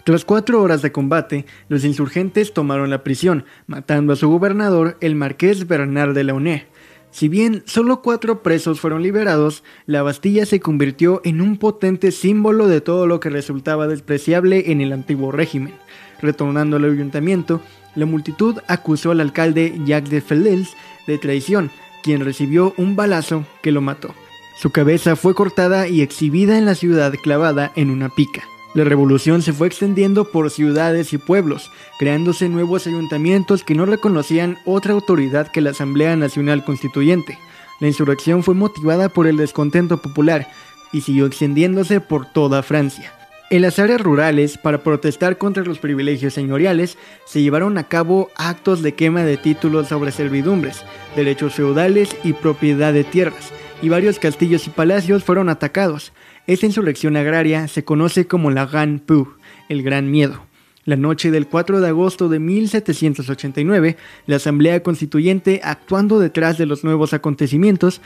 Tras 0.04 0.24
cuatro 0.24 0.62
horas 0.62 0.80
de 0.80 0.92
combate, 0.92 1.44
los 1.68 1.84
insurgentes 1.84 2.54
tomaron 2.54 2.88
la 2.88 3.02
prisión, 3.02 3.44
matando 3.66 4.12
a 4.12 4.16
su 4.16 4.28
gobernador, 4.28 4.96
el 5.00 5.16
marqués 5.16 5.66
Bernard 5.66 6.14
de 6.14 6.22
Launay, 6.22 6.66
si 7.10 7.28
bien 7.28 7.62
solo 7.66 8.02
cuatro 8.02 8.42
presos 8.42 8.80
fueron 8.80 9.02
liberados, 9.02 9.64
la 9.86 10.02
Bastilla 10.02 10.46
se 10.46 10.60
convirtió 10.60 11.20
en 11.24 11.40
un 11.40 11.56
potente 11.56 12.12
símbolo 12.12 12.68
de 12.68 12.80
todo 12.80 13.06
lo 13.06 13.18
que 13.18 13.30
resultaba 13.30 13.88
despreciable 13.88 14.70
en 14.70 14.80
el 14.80 14.92
antiguo 14.92 15.32
régimen. 15.32 15.74
Retornando 16.20 16.76
al 16.76 16.84
ayuntamiento, 16.84 17.60
la 17.96 18.06
multitud 18.06 18.58
acusó 18.68 19.10
al 19.10 19.20
alcalde 19.20 19.74
Jacques 19.84 20.10
de 20.10 20.20
Feliz 20.20 20.68
de 21.06 21.18
traición, 21.18 21.70
quien 22.02 22.24
recibió 22.24 22.74
un 22.76 22.94
balazo 22.94 23.44
que 23.62 23.72
lo 23.72 23.80
mató. 23.80 24.14
Su 24.56 24.70
cabeza 24.70 25.16
fue 25.16 25.34
cortada 25.34 25.88
y 25.88 26.02
exhibida 26.02 26.58
en 26.58 26.66
la 26.66 26.74
ciudad 26.74 27.12
clavada 27.22 27.72
en 27.74 27.90
una 27.90 28.08
pica. 28.10 28.42
La 28.72 28.84
revolución 28.84 29.42
se 29.42 29.52
fue 29.52 29.66
extendiendo 29.66 30.30
por 30.30 30.48
ciudades 30.48 31.12
y 31.12 31.18
pueblos, 31.18 31.72
creándose 31.98 32.48
nuevos 32.48 32.86
ayuntamientos 32.86 33.64
que 33.64 33.74
no 33.74 33.84
reconocían 33.84 34.58
otra 34.64 34.92
autoridad 34.92 35.48
que 35.48 35.60
la 35.60 35.70
Asamblea 35.70 36.14
Nacional 36.14 36.64
Constituyente. 36.64 37.36
La 37.80 37.88
insurrección 37.88 38.44
fue 38.44 38.54
motivada 38.54 39.08
por 39.08 39.26
el 39.26 39.36
descontento 39.36 40.00
popular 40.00 40.46
y 40.92 41.00
siguió 41.00 41.26
extendiéndose 41.26 42.00
por 42.00 42.26
toda 42.26 42.62
Francia. 42.62 43.12
En 43.50 43.62
las 43.62 43.80
áreas 43.80 44.00
rurales, 44.00 44.56
para 44.58 44.84
protestar 44.84 45.36
contra 45.36 45.64
los 45.64 45.80
privilegios 45.80 46.34
señoriales, 46.34 46.96
se 47.26 47.42
llevaron 47.42 47.76
a 47.78 47.88
cabo 47.88 48.30
actos 48.36 48.80
de 48.82 48.94
quema 48.94 49.24
de 49.24 49.36
títulos 49.36 49.88
sobre 49.88 50.12
servidumbres, 50.12 50.84
derechos 51.16 51.54
feudales 51.54 52.16
y 52.22 52.34
propiedad 52.34 52.92
de 52.92 53.02
tierras, 53.02 53.50
y 53.82 53.88
varios 53.88 54.20
castillos 54.20 54.68
y 54.68 54.70
palacios 54.70 55.24
fueron 55.24 55.48
atacados. 55.48 56.12
Esta 56.50 56.66
insurrección 56.66 57.16
agraria 57.16 57.68
se 57.68 57.84
conoce 57.84 58.26
como 58.26 58.50
la 58.50 58.66
Gan 58.66 58.98
Pu, 58.98 59.34
el 59.68 59.84
Gran 59.84 60.10
Miedo. 60.10 60.42
La 60.84 60.96
noche 60.96 61.30
del 61.30 61.46
4 61.46 61.80
de 61.80 61.86
agosto 61.86 62.28
de 62.28 62.40
1789, 62.40 63.96
la 64.26 64.34
Asamblea 64.34 64.82
Constituyente, 64.82 65.60
actuando 65.62 66.18
detrás 66.18 66.58
de 66.58 66.66
los 66.66 66.82
nuevos 66.82 67.12
acontecimientos, 67.12 68.00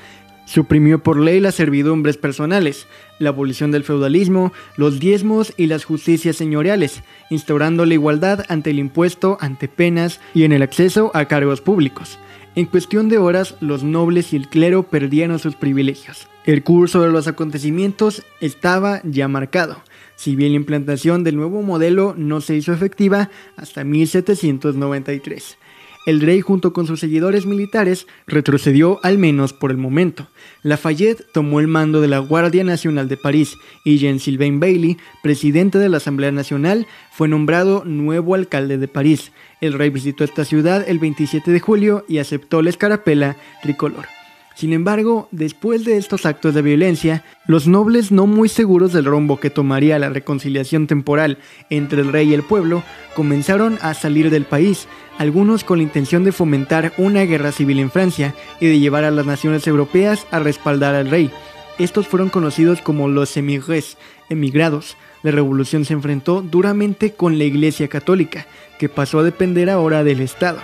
Suprimió 0.46 1.02
por 1.02 1.18
ley 1.18 1.40
las 1.40 1.54
servidumbres 1.54 2.18
personales, 2.18 2.86
la 3.18 3.30
abolición 3.30 3.70
del 3.70 3.82
feudalismo, 3.82 4.52
los 4.76 5.00
diezmos 5.00 5.54
y 5.56 5.68
las 5.68 5.86
justicias 5.86 6.36
señoriales, 6.36 7.02
instaurando 7.30 7.86
la 7.86 7.94
igualdad 7.94 8.44
ante 8.50 8.68
el 8.68 8.78
impuesto, 8.78 9.38
ante 9.40 9.68
penas 9.68 10.20
y 10.34 10.44
en 10.44 10.52
el 10.52 10.60
acceso 10.60 11.10
a 11.14 11.24
cargos 11.24 11.62
públicos. 11.62 12.18
En 12.56 12.66
cuestión 12.66 13.08
de 13.08 13.18
horas, 13.18 13.56
los 13.60 13.82
nobles 13.82 14.32
y 14.32 14.36
el 14.36 14.48
clero 14.48 14.84
perdieron 14.84 15.40
sus 15.40 15.56
privilegios. 15.56 16.28
El 16.44 16.62
curso 16.62 17.02
de 17.02 17.10
los 17.10 17.26
acontecimientos 17.26 18.22
estaba 18.40 19.00
ya 19.02 19.26
marcado, 19.26 19.82
si 20.14 20.36
bien 20.36 20.52
la 20.52 20.56
implantación 20.56 21.24
del 21.24 21.34
nuevo 21.34 21.62
modelo 21.62 22.14
no 22.16 22.40
se 22.40 22.54
hizo 22.54 22.72
efectiva 22.72 23.28
hasta 23.56 23.82
1793 23.82 25.58
el 26.06 26.20
rey 26.20 26.40
junto 26.40 26.72
con 26.72 26.86
sus 26.86 27.00
seguidores 27.00 27.46
militares 27.46 28.06
retrocedió 28.26 29.00
al 29.02 29.18
menos 29.18 29.52
por 29.52 29.70
el 29.70 29.76
momento. 29.76 30.28
Lafayette 30.62 31.26
tomó 31.32 31.60
el 31.60 31.68
mando 31.68 32.00
de 32.00 32.08
la 32.08 32.18
Guardia 32.18 32.64
Nacional 32.64 33.08
de 33.08 33.16
París 33.16 33.56
y 33.84 33.98
Jean-Sylvain 33.98 34.60
Bailly, 34.60 34.98
presidente 35.22 35.78
de 35.78 35.88
la 35.88 35.98
Asamblea 35.98 36.32
Nacional, 36.32 36.86
fue 37.12 37.28
nombrado 37.28 37.84
nuevo 37.84 38.34
alcalde 38.34 38.78
de 38.78 38.88
París. 38.88 39.32
El 39.60 39.72
rey 39.72 39.90
visitó 39.90 40.24
esta 40.24 40.44
ciudad 40.44 40.84
el 40.86 40.98
27 40.98 41.50
de 41.50 41.60
julio 41.60 42.04
y 42.08 42.18
aceptó 42.18 42.60
la 42.62 42.70
escarapela 42.70 43.36
tricolor. 43.62 44.06
Sin 44.54 44.72
embargo, 44.72 45.28
después 45.32 45.84
de 45.84 45.96
estos 45.96 46.26
actos 46.26 46.54
de 46.54 46.62
violencia, 46.62 47.24
los 47.46 47.66
nobles 47.66 48.12
no 48.12 48.26
muy 48.26 48.48
seguros 48.48 48.92
del 48.92 49.04
rumbo 49.04 49.40
que 49.40 49.50
tomaría 49.50 49.98
la 49.98 50.10
reconciliación 50.10 50.86
temporal 50.86 51.38
entre 51.70 52.02
el 52.02 52.12
rey 52.12 52.30
y 52.30 52.34
el 52.34 52.44
pueblo, 52.44 52.84
comenzaron 53.16 53.78
a 53.82 53.94
salir 53.94 54.30
del 54.30 54.44
país, 54.44 54.86
algunos 55.18 55.64
con 55.64 55.78
la 55.78 55.84
intención 55.84 56.22
de 56.22 56.30
fomentar 56.30 56.92
una 56.98 57.22
guerra 57.22 57.50
civil 57.50 57.80
en 57.80 57.90
Francia 57.90 58.34
y 58.60 58.66
de 58.66 58.78
llevar 58.78 59.02
a 59.02 59.10
las 59.10 59.26
naciones 59.26 59.66
europeas 59.66 60.24
a 60.30 60.38
respaldar 60.38 60.94
al 60.94 61.10
rey. 61.10 61.32
Estos 61.78 62.06
fueron 62.06 62.28
conocidos 62.28 62.80
como 62.80 63.08
los 63.08 63.36
émigrés, 63.36 63.96
emigrados. 64.28 64.96
La 65.24 65.32
revolución 65.32 65.84
se 65.84 65.94
enfrentó 65.94 66.42
duramente 66.42 67.14
con 67.14 67.38
la 67.38 67.44
Iglesia 67.44 67.88
Católica, 67.88 68.46
que 68.78 68.88
pasó 68.88 69.18
a 69.18 69.24
depender 69.24 69.68
ahora 69.68 70.04
del 70.04 70.20
Estado. 70.20 70.60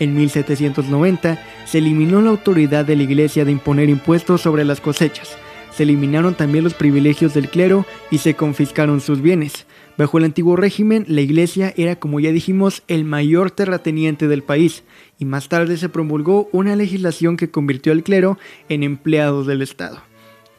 En 0.00 0.14
1790 0.14 1.38
se 1.66 1.78
eliminó 1.78 2.22
la 2.22 2.30
autoridad 2.30 2.86
de 2.86 2.96
la 2.96 3.02
iglesia 3.02 3.44
de 3.44 3.52
imponer 3.52 3.90
impuestos 3.90 4.40
sobre 4.40 4.64
las 4.64 4.80
cosechas. 4.80 5.36
Se 5.76 5.84
eliminaron 5.84 6.34
también 6.34 6.64
los 6.64 6.74
privilegios 6.74 7.34
del 7.34 7.48
clero 7.48 7.86
y 8.10 8.18
se 8.18 8.34
confiscaron 8.34 9.00
sus 9.00 9.20
bienes. 9.20 9.66
Bajo 9.98 10.16
el 10.16 10.24
antiguo 10.24 10.56
régimen, 10.56 11.04
la 11.06 11.20
iglesia 11.20 11.74
era, 11.76 11.96
como 11.96 12.18
ya 12.18 12.32
dijimos, 12.32 12.82
el 12.88 13.04
mayor 13.04 13.50
terrateniente 13.50 14.26
del 14.26 14.42
país, 14.42 14.84
y 15.18 15.26
más 15.26 15.48
tarde 15.48 15.76
se 15.76 15.90
promulgó 15.90 16.48
una 16.52 16.74
legislación 16.74 17.36
que 17.36 17.50
convirtió 17.50 17.92
al 17.92 18.02
clero 18.02 18.38
en 18.70 18.82
empleados 18.82 19.46
del 19.46 19.60
Estado. 19.60 20.09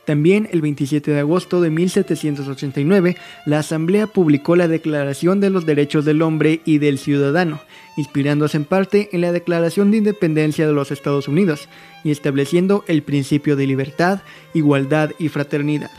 También 0.06 0.50
el 0.52 0.62
27 0.62 1.12
de 1.12 1.20
agosto 1.20 1.62
de 1.62 1.70
1789, 1.70 3.18
la 3.46 3.60
Asamblea 3.60 4.08
publicó 4.08 4.56
la 4.56 4.68
Declaración 4.68 5.40
de 5.40 5.52
los 5.52 5.66
Derechos 5.66 6.06
del 6.06 6.24
Hombre 6.24 6.62
y 6.66 6.80
del 6.80 6.98
Ciudadano, 6.98 7.62
inspirándose 7.98 8.58
en 8.58 8.66
parte 8.66 9.10
en 9.12 9.22
la 9.22 9.32
Declaración 9.32 9.92
de 9.92 9.98
Independencia 9.98 10.66
de 10.66 10.74
los 10.74 10.92
Estados 10.92 11.28
Unidos 11.28 11.70
y 12.04 12.10
estableciendo 12.10 12.84
el 12.88 13.04
principio 13.04 13.56
de 13.56 13.68
libertad, 13.68 14.22
igualdad 14.54 15.12
y 15.20 15.30
fraternidad. 15.30 15.92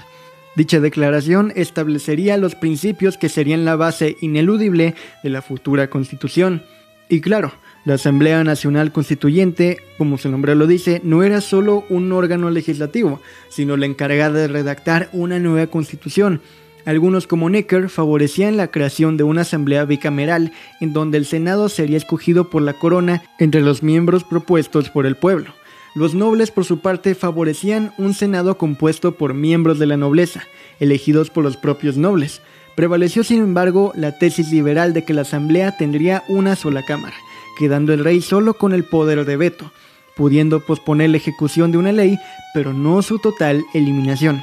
Dicha 0.55 0.81
declaración 0.81 1.53
establecería 1.57 2.37
los 2.37 2.55
principios 2.55 3.17
que 3.17 3.31
serían 3.31 3.65
la 3.65 3.77
base 3.77 4.17
ineludible 4.21 4.95
de 5.23 5.31
la 5.31 5.41
futura 5.41 5.89
Constitución. 5.89 6.63
Y 7.09 7.21
claro, 7.23 7.53
la 7.85 7.95
Asamblea 7.95 8.45
Nacional 8.45 8.93
Constituyente, 8.93 9.79
como 9.99 10.19
su 10.19 10.31
nombre 10.31 10.55
lo 10.55 10.67
dice, 10.67 11.01
no 11.05 11.23
era 11.23 11.41
solo 11.41 11.85
un 11.89 12.13
órgano 12.13 12.51
legislativo, 12.51 13.21
sino 13.49 13.77
la 13.77 13.87
encargada 13.87 14.39
de 14.39 14.49
redactar 14.49 15.09
una 15.13 15.39
nueva 15.39 15.67
constitución. 15.67 16.41
Algunos 16.85 17.27
como 17.27 17.49
Necker 17.49 17.89
favorecían 17.89 18.57
la 18.57 18.69
creación 18.69 19.17
de 19.17 19.25
una 19.25 19.43
asamblea 19.43 19.85
bicameral 19.85 20.53
en 20.81 20.93
donde 20.93 21.19
el 21.19 21.27
Senado 21.27 21.69
sería 21.69 21.97
escogido 21.97 22.51
por 22.51 22.63
la 22.63 22.73
corona 22.75 23.23
entre 23.39 23.61
los 23.61 23.83
miembros 23.83 24.25
propuestos 24.25 24.91
por 24.91 25.07
el 25.07 25.17
pueblo. 25.17 25.53
Los 25.95 26.15
nobles 26.15 26.51
por 26.51 26.65
su 26.65 26.79
parte 26.81 27.15
favorecían 27.15 27.93
un 27.99 28.15
Senado 28.15 28.57
compuesto 28.59 29.17
por 29.17 29.35
miembros 29.35 29.79
de 29.79 29.87
la 29.87 29.97
nobleza, 29.97 30.45
elegidos 30.81 31.31
por 31.31 31.45
los 31.45 31.57
propios 31.57 31.97
nobles. 31.97 32.41
Prevaleció 32.75 33.23
sin 33.23 33.41
embargo 33.41 33.93
la 33.95 34.19
tesis 34.19 34.51
liberal 34.51 34.95
de 34.95 35.05
que 35.05 35.15
la 35.15 35.23
asamblea 35.23 35.77
tendría 35.77 36.25
una 36.29 36.57
sola 36.57 36.83
cámara, 36.85 37.15
quedando 37.59 37.93
el 37.93 38.05
rey 38.05 38.21
solo 38.21 38.55
con 38.55 38.73
el 38.73 38.85
poder 38.85 39.25
de 39.25 39.37
veto, 39.37 39.71
pudiendo 40.17 40.61
posponer 40.61 41.11
la 41.11 41.17
ejecución 41.17 41.73
de 41.73 41.79
una 41.79 41.93
ley, 41.93 42.19
pero 42.55 42.73
no 42.73 43.03
su 43.03 43.19
total 43.19 43.65
eliminación. 43.75 44.43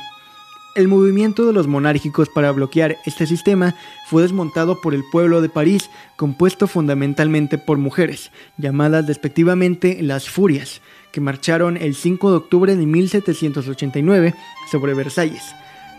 El 0.75 0.87
movimiento 0.87 1.45
de 1.45 1.53
los 1.53 1.67
monárquicos 1.67 2.29
para 2.29 2.51
bloquear 2.51 2.97
este 3.05 3.25
sistema 3.25 3.75
fue 4.07 4.21
desmontado 4.21 4.81
por 4.81 4.93
el 4.93 5.03
pueblo 5.11 5.41
de 5.41 5.49
París, 5.49 5.89
compuesto 6.15 6.67
fundamentalmente 6.67 7.57
por 7.57 7.77
mujeres, 7.77 8.31
llamadas 8.57 9.05
despectivamente 9.07 9.97
las 10.01 10.29
Furias, 10.29 10.81
que 11.11 11.21
marcharon 11.21 11.75
el 11.75 11.95
5 11.95 12.29
de 12.29 12.37
octubre 12.37 12.75
de 12.75 12.85
1789 12.85 14.35
sobre 14.71 14.93
Versalles. 14.93 15.43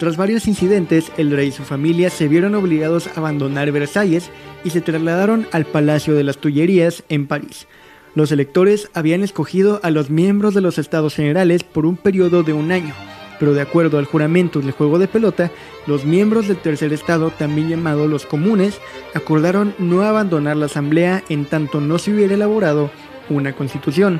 Tras 0.01 0.17
varios 0.17 0.49
incidentes, 0.49 1.13
el 1.19 1.31
rey 1.31 1.49
y 1.49 1.53
su 1.53 1.63
familia 1.63 2.09
se 2.09 2.27
vieron 2.27 2.55
obligados 2.55 3.07
a 3.07 3.21
abandonar 3.21 3.71
Versalles 3.71 4.31
y 4.65 4.71
se 4.71 4.81
trasladaron 4.81 5.47
al 5.53 5.67
Palacio 5.67 6.15
de 6.15 6.25
las 6.25 6.39
Tullerías 6.39 7.05
en 7.11 7.27
París. 7.27 7.67
Los 8.15 8.33
electores 8.33 8.89
habían 8.95 9.23
escogido 9.23 9.79
a 9.83 9.91
los 9.91 10.09
miembros 10.09 10.55
de 10.55 10.63
los 10.63 10.79
estados 10.79 11.17
generales 11.17 11.65
por 11.65 11.85
un 11.85 11.99
periodo 11.99 12.43
de 12.43 12.55
un 12.55 12.73
año, 12.73 12.95
pero 13.39 13.53
de 13.53 13.61
acuerdo 13.61 13.99
al 13.99 14.07
juramento 14.07 14.61
del 14.61 14.71
juego 14.71 14.99
de 14.99 15.07
pelota, 15.07 15.51
los 15.87 16.07
miembros 16.07 16.49
del 16.49 16.57
tercer 16.57 16.95
estado, 16.95 17.31
también 17.31 17.69
llamados 17.69 18.09
los 18.09 18.25
comunes, 18.25 18.81
acordaron 19.13 19.75
no 19.79 20.01
abandonar 20.01 20.57
la 20.57 20.65
asamblea 20.65 21.23
en 21.29 21.45
tanto 21.45 21.79
no 21.79 21.99
se 21.99 22.15
hubiera 22.15 22.33
elaborado 22.33 22.91
una 23.29 23.53
constitución. 23.53 24.19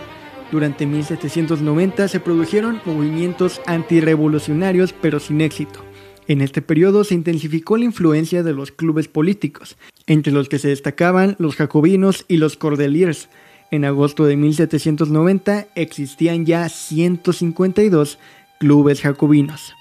Durante 0.51 0.87
1790 0.87 2.09
se 2.09 2.21
produjeron 2.21 2.81
movimientos 2.85 3.61
antirrevolucionarios 3.67 4.93
pero 4.93 5.21
sin 5.21 5.41
éxito. 5.41 5.85
En 6.27 6.41
este 6.41 6.63
periodo 6.63 7.05
se 7.05 7.15
intensificó 7.15 7.77
la 7.77 7.85
influencia 7.85 8.43
de 8.43 8.53
los 8.53 8.71
clubes 8.71 9.09
políticos, 9.09 9.77
entre 10.07 10.33
los 10.33 10.49
que 10.49 10.59
se 10.59 10.69
destacaban 10.69 11.37
los 11.39 11.57
jacobinos 11.57 12.25
y 12.29 12.37
los 12.37 12.57
cordeliers. 12.57 13.29
En 13.71 13.85
agosto 13.85 14.25
de 14.25 14.37
1790 14.37 15.69
existían 15.75 16.47
ya 16.47 16.69
152 16.69 18.19
clubes 18.59 19.01
jacobinos. 19.01 19.75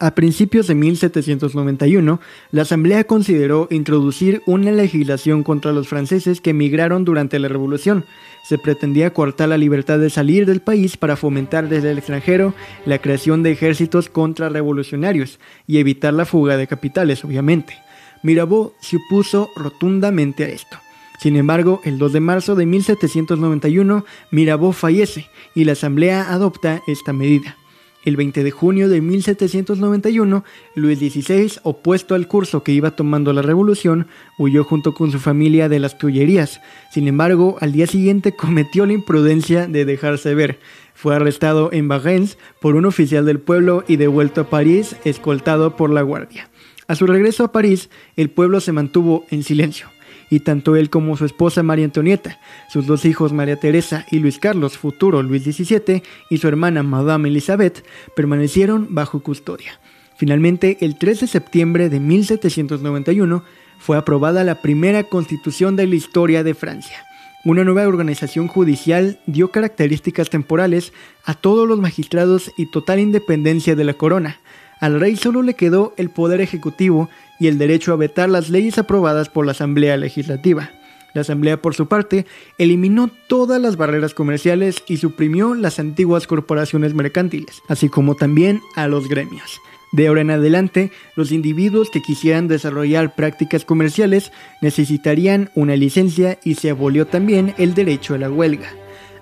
A 0.00 0.14
principios 0.14 0.68
de 0.68 0.76
1791, 0.76 2.20
la 2.52 2.62
Asamblea 2.62 3.02
consideró 3.02 3.66
introducir 3.70 4.42
una 4.46 4.70
legislación 4.70 5.42
contra 5.42 5.72
los 5.72 5.88
franceses 5.88 6.40
que 6.40 6.50
emigraron 6.50 7.04
durante 7.04 7.40
la 7.40 7.48
Revolución. 7.48 8.04
Se 8.48 8.56
pretendía 8.56 9.12
cortar 9.12 9.50
la 9.50 9.58
libertad 9.58 9.98
de 9.98 10.08
salir 10.08 10.46
del 10.46 10.62
país 10.62 10.96
para 10.96 11.16
fomentar 11.16 11.68
desde 11.68 11.90
el 11.90 11.98
extranjero 11.98 12.54
la 12.86 12.98
creación 12.98 13.42
de 13.42 13.50
ejércitos 13.52 14.08
contrarrevolucionarios 14.08 15.38
y 15.66 15.76
evitar 15.76 16.14
la 16.14 16.24
fuga 16.24 16.56
de 16.56 16.66
capitales, 16.66 17.22
obviamente. 17.26 17.74
Mirabeau 18.22 18.72
se 18.80 18.96
opuso 18.96 19.50
rotundamente 19.54 20.44
a 20.44 20.48
esto. 20.48 20.78
Sin 21.20 21.36
embargo, 21.36 21.82
el 21.84 21.98
2 21.98 22.14
de 22.14 22.20
marzo 22.20 22.54
de 22.54 22.64
1791, 22.64 24.06
Mirabeau 24.30 24.72
fallece 24.72 25.26
y 25.54 25.64
la 25.64 25.72
Asamblea 25.72 26.32
adopta 26.32 26.80
esta 26.86 27.12
medida. 27.12 27.58
El 28.04 28.16
20 28.16 28.44
de 28.44 28.50
junio 28.50 28.88
de 28.88 29.00
1791, 29.00 30.44
Luis 30.76 30.98
XVI, 30.98 31.58
opuesto 31.64 32.14
al 32.14 32.28
curso 32.28 32.62
que 32.62 32.72
iba 32.72 32.92
tomando 32.92 33.32
la 33.32 33.42
revolución, 33.42 34.06
huyó 34.38 34.62
junto 34.64 34.94
con 34.94 35.10
su 35.10 35.18
familia 35.18 35.68
de 35.68 35.80
las 35.80 35.98
Tullerías. 35.98 36.60
Sin 36.92 37.08
embargo, 37.08 37.56
al 37.60 37.72
día 37.72 37.86
siguiente 37.86 38.36
cometió 38.36 38.86
la 38.86 38.92
imprudencia 38.92 39.66
de 39.66 39.84
dejarse 39.84 40.34
ver. 40.34 40.60
Fue 40.94 41.16
arrestado 41.16 41.70
en 41.72 41.88
Varennes 41.88 42.38
por 42.60 42.76
un 42.76 42.86
oficial 42.86 43.26
del 43.26 43.40
pueblo 43.40 43.84
y 43.88 43.96
devuelto 43.96 44.42
a 44.42 44.50
París, 44.50 44.96
escoltado 45.04 45.76
por 45.76 45.90
la 45.90 46.02
guardia. 46.02 46.50
A 46.86 46.94
su 46.94 47.06
regreso 47.06 47.44
a 47.44 47.52
París, 47.52 47.90
el 48.16 48.30
pueblo 48.30 48.60
se 48.60 48.72
mantuvo 48.72 49.26
en 49.30 49.42
silencio 49.42 49.88
y 50.30 50.40
tanto 50.40 50.76
él 50.76 50.90
como 50.90 51.16
su 51.16 51.24
esposa 51.24 51.62
María 51.62 51.84
Antonieta, 51.84 52.38
sus 52.68 52.86
dos 52.86 53.04
hijos 53.04 53.32
María 53.32 53.56
Teresa 53.56 54.06
y 54.10 54.18
Luis 54.18 54.38
Carlos, 54.38 54.78
futuro 54.78 55.22
Luis 55.22 55.44
XVII, 55.44 56.02
y 56.30 56.38
su 56.38 56.48
hermana 56.48 56.82
Madame 56.82 57.28
Elizabeth, 57.28 57.84
permanecieron 58.14 58.88
bajo 58.90 59.20
custodia. 59.20 59.80
Finalmente, 60.16 60.78
el 60.80 60.98
3 60.98 61.20
de 61.20 61.26
septiembre 61.28 61.88
de 61.88 62.00
1791 62.00 63.44
fue 63.78 63.96
aprobada 63.96 64.42
la 64.44 64.60
primera 64.60 65.04
constitución 65.04 65.76
de 65.76 65.86
la 65.86 65.94
historia 65.94 66.42
de 66.42 66.54
Francia. 66.54 67.04
Una 67.44 67.62
nueva 67.62 67.86
organización 67.86 68.48
judicial 68.48 69.20
dio 69.26 69.52
características 69.52 70.28
temporales 70.28 70.92
a 71.24 71.34
todos 71.34 71.68
los 71.68 71.78
magistrados 71.78 72.50
y 72.58 72.70
total 72.70 72.98
independencia 72.98 73.76
de 73.76 73.84
la 73.84 73.94
corona. 73.94 74.40
Al 74.80 75.00
rey 75.00 75.16
solo 75.16 75.42
le 75.42 75.54
quedó 75.54 75.94
el 75.96 76.10
poder 76.10 76.40
ejecutivo 76.40 77.08
y 77.38 77.48
el 77.48 77.58
derecho 77.58 77.92
a 77.92 77.96
vetar 77.96 78.28
las 78.28 78.50
leyes 78.50 78.78
aprobadas 78.78 79.28
por 79.28 79.46
la 79.46 79.52
Asamblea 79.52 79.96
Legislativa. 79.96 80.70
La 81.14 81.22
Asamblea, 81.22 81.60
por 81.60 81.74
su 81.74 81.86
parte, 81.86 82.26
eliminó 82.58 83.08
todas 83.28 83.60
las 83.60 83.76
barreras 83.76 84.14
comerciales 84.14 84.82
y 84.86 84.98
suprimió 84.98 85.54
las 85.54 85.78
antiguas 85.78 86.26
corporaciones 86.26 86.94
mercantiles, 86.94 87.62
así 87.68 87.88
como 87.88 88.14
también 88.14 88.60
a 88.76 88.88
los 88.88 89.08
gremios. 89.08 89.60
De 89.90 90.06
ahora 90.06 90.20
en 90.20 90.30
adelante, 90.30 90.92
los 91.16 91.32
individuos 91.32 91.88
que 91.90 92.02
quisieran 92.02 92.46
desarrollar 92.46 93.14
prácticas 93.14 93.64
comerciales 93.64 94.32
necesitarían 94.60 95.50
una 95.54 95.76
licencia 95.76 96.38
y 96.44 96.56
se 96.56 96.70
abolió 96.70 97.06
también 97.06 97.54
el 97.56 97.74
derecho 97.74 98.14
a 98.14 98.18
la 98.18 98.30
huelga. 98.30 98.70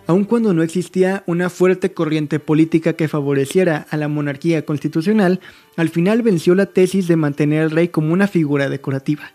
Aun 0.07 0.25
cuando 0.25 0.55
no 0.55 0.63
existía 0.63 1.25
una 1.27 1.51
fuerte 1.51 1.93
corriente 1.93 2.39
política 2.39 2.93
que 2.93 3.09
favoreciera 3.09 3.87
a 3.91 3.97
la 3.97 4.07
monarquía 4.07 4.65
constitucional, 4.65 5.41
al 5.77 5.89
final 5.89 6.23
venció 6.23 6.55
la 6.55 6.67
tesis 6.67 7.09
de 7.09 7.17
mantener 7.17 7.63
al 7.63 7.71
rey 7.73 7.89
como 7.89 8.13
una 8.13 8.29
figura 8.29 8.69
decorativa. 8.69 9.33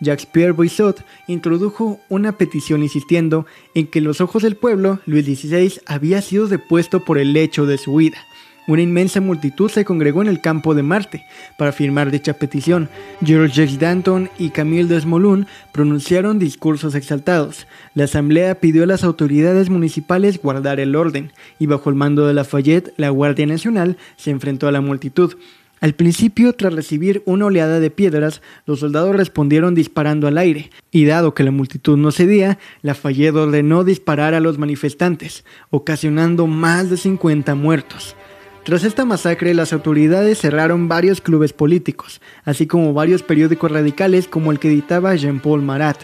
Jacques-Pierre 0.00 0.52
Boissot 0.52 1.04
introdujo 1.28 2.00
una 2.08 2.38
petición 2.38 2.82
insistiendo 2.82 3.46
en 3.74 3.86
que 3.86 3.98
en 3.98 4.06
los 4.06 4.20
ojos 4.20 4.42
del 4.42 4.56
pueblo 4.56 5.00
Luis 5.06 5.26
XVI 5.26 5.80
había 5.86 6.22
sido 6.22 6.48
depuesto 6.48 7.04
por 7.04 7.18
el 7.18 7.36
hecho 7.36 7.66
de 7.66 7.78
su 7.78 7.92
huida. 7.92 8.18
Una 8.66 8.80
inmensa 8.80 9.20
multitud 9.20 9.70
se 9.70 9.84
congregó 9.84 10.22
en 10.22 10.28
el 10.28 10.40
campo 10.40 10.74
de 10.74 10.82
Marte 10.82 11.26
para 11.58 11.72
firmar 11.72 12.10
dicha 12.10 12.32
petición. 12.32 12.88
Georges 13.22 13.78
Danton 13.78 14.30
y 14.38 14.50
Camille 14.50 14.88
Desmoulins 14.88 15.46
pronunciaron 15.72 16.38
discursos 16.38 16.94
exaltados. 16.94 17.66
La 17.94 18.04
asamblea 18.04 18.60
pidió 18.60 18.84
a 18.84 18.86
las 18.86 19.04
autoridades 19.04 19.68
municipales 19.68 20.40
guardar 20.40 20.80
el 20.80 20.96
orden, 20.96 21.32
y 21.58 21.66
bajo 21.66 21.90
el 21.90 21.96
mando 21.96 22.26
de 22.26 22.32
Lafayette, 22.32 22.94
la 22.96 23.10
Guardia 23.10 23.46
Nacional 23.46 23.98
se 24.16 24.30
enfrentó 24.30 24.66
a 24.66 24.72
la 24.72 24.80
multitud. 24.80 25.34
Al 25.80 25.94
principio, 25.94 26.54
tras 26.54 26.72
recibir 26.72 27.22
una 27.26 27.44
oleada 27.44 27.80
de 27.80 27.90
piedras, 27.90 28.40
los 28.64 28.80
soldados 28.80 29.14
respondieron 29.14 29.74
disparando 29.74 30.26
al 30.26 30.38
aire, 30.38 30.70
y 30.90 31.04
dado 31.04 31.34
que 31.34 31.42
la 31.42 31.50
multitud 31.50 31.98
no 31.98 32.12
cedía, 32.12 32.58
Lafayette 32.80 33.34
ordenó 33.34 33.84
disparar 33.84 34.32
a 34.32 34.40
los 34.40 34.56
manifestantes, 34.56 35.44
ocasionando 35.68 36.46
más 36.46 36.88
de 36.88 36.96
50 36.96 37.54
muertos. 37.54 38.16
Tras 38.64 38.82
esta 38.82 39.04
masacre, 39.04 39.52
las 39.52 39.74
autoridades 39.74 40.38
cerraron 40.38 40.88
varios 40.88 41.20
clubes 41.20 41.52
políticos, 41.52 42.22
así 42.46 42.66
como 42.66 42.94
varios 42.94 43.22
periódicos 43.22 43.70
radicales 43.70 44.26
como 44.26 44.52
el 44.52 44.58
que 44.58 44.68
editaba 44.68 45.14
Jean-Paul 45.14 45.60
Marat. 45.60 45.98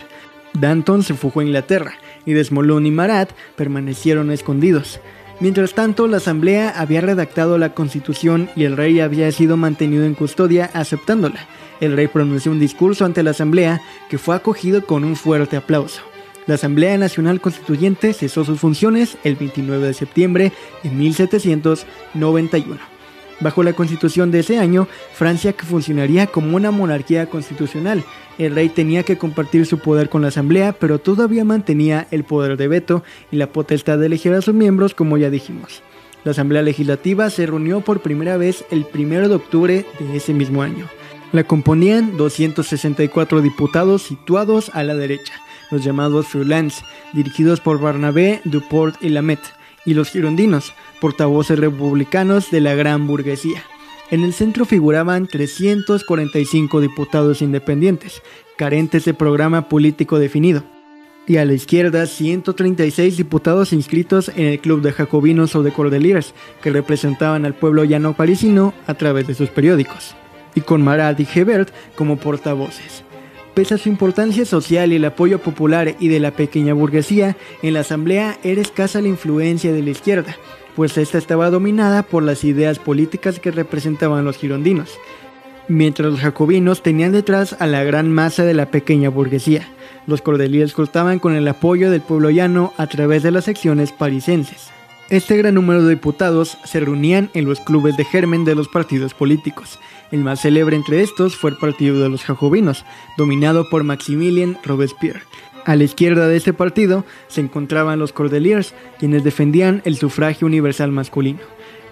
Danton 0.52 1.02
se 1.02 1.14
fugó 1.14 1.40
a 1.40 1.44
Inglaterra 1.44 1.94
y 2.26 2.34
Desmolón 2.34 2.84
y 2.84 2.90
Marat 2.90 3.30
permanecieron 3.56 4.30
escondidos. 4.30 5.00
Mientras 5.40 5.72
tanto, 5.72 6.06
la 6.06 6.18
Asamblea 6.18 6.68
había 6.76 7.00
redactado 7.00 7.56
la 7.56 7.72
Constitución 7.72 8.50
y 8.54 8.64
el 8.64 8.76
rey 8.76 9.00
había 9.00 9.32
sido 9.32 9.56
mantenido 9.56 10.04
en 10.04 10.12
custodia 10.12 10.68
aceptándola. 10.74 11.46
El 11.80 11.96
rey 11.96 12.08
pronunció 12.08 12.52
un 12.52 12.60
discurso 12.60 13.06
ante 13.06 13.22
la 13.22 13.30
Asamblea 13.30 13.80
que 14.10 14.18
fue 14.18 14.36
acogido 14.36 14.84
con 14.84 15.04
un 15.04 15.16
fuerte 15.16 15.56
aplauso. 15.56 16.02
La 16.50 16.57
Asamblea 16.57 16.99
Nacional 16.99 17.40
Constituyente 17.40 18.12
cesó 18.12 18.45
sus 18.45 18.59
funciones 18.59 19.16
el 19.23 19.37
29 19.37 19.87
de 19.87 19.95
septiembre 19.95 20.52
de 20.83 20.90
1791. 20.90 22.76
Bajo 23.38 23.62
la 23.62 23.73
constitución 23.73 24.33
de 24.33 24.40
ese 24.40 24.59
año, 24.59 24.88
Francia 25.14 25.54
funcionaría 25.57 26.26
como 26.26 26.57
una 26.57 26.73
monarquía 26.73 27.26
constitucional. 27.26 28.02
El 28.37 28.57
rey 28.57 28.69
tenía 28.69 29.04
que 29.04 29.16
compartir 29.16 29.64
su 29.64 29.78
poder 29.78 30.09
con 30.09 30.23
la 30.23 30.28
asamblea, 30.28 30.73
pero 30.73 30.99
todavía 30.99 31.45
mantenía 31.45 32.09
el 32.11 32.25
poder 32.25 32.57
de 32.57 32.66
veto 32.66 33.04
y 33.30 33.37
la 33.37 33.52
potestad 33.52 33.99
de 33.99 34.06
elegir 34.06 34.32
a 34.32 34.43
sus 34.43 34.52
miembros, 34.52 34.93
como 34.93 35.19
ya 35.19 35.30
dijimos. 35.30 35.84
La 36.25 36.32
asamblea 36.32 36.63
legislativa 36.63 37.30
se 37.30 37.47
reunió 37.47 37.80
por 37.82 38.02
primera 38.02 38.36
vez 38.36 38.65
el 38.73 38.84
1 38.93 39.28
de 39.28 39.34
octubre 39.36 39.86
de 40.00 40.17
ese 40.17 40.34
mismo 40.34 40.63
año. 40.63 40.89
La 41.30 41.45
componían 41.45 42.17
264 42.17 43.41
diputados 43.41 44.02
situados 44.02 44.73
a 44.75 44.82
la 44.82 44.97
derecha, 44.97 45.34
los 45.71 45.85
llamados 45.85 46.26
freelance, 46.26 46.85
dirigidos 47.13 47.61
por 47.61 47.80
Barnabé, 47.80 48.41
Duport 48.45 49.02
y 49.02 49.09
Lamet, 49.09 49.41
y 49.85 49.95
los 49.95 50.11
girondinos, 50.11 50.73
portavoces 51.00 51.59
republicanos 51.59 52.50
de 52.50 52.61
la 52.61 52.75
gran 52.75 53.06
burguesía. 53.06 53.63
En 54.11 54.25
el 54.25 54.33
centro 54.33 54.65
figuraban 54.65 55.26
345 55.26 56.80
diputados 56.80 57.43
independientes, 57.43 58.23
carentes 58.56 59.04
de 59.04 59.15
programa 59.15 59.69
político 59.69 60.19
definido, 60.19 60.65
y 61.26 61.37
a 61.37 61.45
la 61.45 61.52
izquierda 61.52 62.06
136 62.06 63.17
diputados 63.17 63.73
inscritos 63.73 64.30
en 64.35 64.47
el 64.47 64.59
Club 64.59 64.83
de 64.83 64.93
Jacobinos 64.93 65.54
o 65.54 65.63
de 65.63 65.73
Cordeliers, 65.73 66.35
que 66.61 66.71
representaban 66.71 67.45
al 67.45 67.54
pueblo 67.54 67.85
llano 67.85 68.15
parisino 68.15 68.75
a 68.89 68.95
través 68.95 69.28
de 69.28 69.35
sus 69.35 69.49
periódicos, 69.49 70.17
y 70.56 70.63
con 70.63 70.83
Marat 70.83 71.21
y 71.21 71.28
Hebert 71.33 71.73
como 71.95 72.17
portavoces. 72.17 73.04
Pese 73.54 73.75
a 73.75 73.78
su 73.78 73.89
importancia 73.89 74.45
social 74.45 74.93
y 74.93 74.97
el 74.97 75.04
apoyo 75.04 75.41
popular 75.41 75.97
y 75.99 76.08
de 76.08 76.21
la 76.21 76.30
pequeña 76.30 76.73
burguesía, 76.73 77.36
en 77.63 77.75
la 77.75 77.80
asamblea 77.80 78.39
era 78.45 78.60
escasa 78.60 79.00
la 79.00 79.08
influencia 79.08 79.73
de 79.73 79.82
la 79.82 79.91
izquierda, 79.91 80.36
pues 80.76 80.97
esta 80.97 81.19
estaba 81.19 81.50
dominada 81.50 82.04
por 82.04 82.23
las 82.23 82.45
ideas 82.45 82.78
políticas 82.78 83.41
que 83.41 83.50
representaban 83.50 84.25
los 84.25 84.36
girondinos, 84.36 84.99
mientras 85.67 86.13
los 86.13 86.21
jacobinos 86.21 86.82
tenían 86.82 87.13
detrás 87.13 87.56
a 87.58 87.67
la 87.67 87.82
gran 87.82 88.13
masa 88.13 88.45
de 88.45 88.54
la 88.54 88.67
pequeña 88.71 89.10
burguesía. 89.10 89.69
Los 90.06 90.23
cordeliers 90.23 90.73
contaban 90.73 91.19
con 91.19 91.34
el 91.34 91.47
apoyo 91.49 91.91
del 91.91 92.00
pueblo 92.00 92.30
llano 92.30 92.73
a 92.76 92.86
través 92.86 93.23
de 93.25 93.32
las 93.32 93.45
secciones 93.45 93.91
parisenses. 93.91 94.71
Este 95.10 95.36
gran 95.36 95.54
número 95.54 95.82
de 95.82 95.96
diputados 95.96 96.56
se 96.62 96.78
reunían 96.78 97.30
en 97.34 97.44
los 97.44 97.58
clubes 97.58 97.96
de 97.96 98.04
germen 98.04 98.44
de 98.44 98.54
los 98.54 98.68
partidos 98.68 99.12
políticos. 99.12 99.80
El 100.12 100.20
más 100.20 100.42
célebre 100.42 100.76
entre 100.76 101.02
estos 101.02 101.34
fue 101.34 101.50
el 101.50 101.56
Partido 101.56 102.00
de 102.00 102.08
los 102.08 102.23
Jacobinos, 102.23 102.84
dominado 103.18 103.68
por 103.68 103.82
Maximilien 103.82 104.56
Robespierre. 104.62 105.23
A 105.64 105.75
la 105.75 105.82
izquierda 105.82 106.28
de 106.28 106.36
este 106.36 106.52
partido 106.52 107.04
se 107.26 107.40
encontraban 107.40 107.99
los 107.99 108.12
Cordeliers, 108.12 108.73
quienes 109.00 109.25
defendían 109.25 109.82
el 109.84 109.96
sufragio 109.96 110.46
universal 110.46 110.92
masculino. 110.92 111.40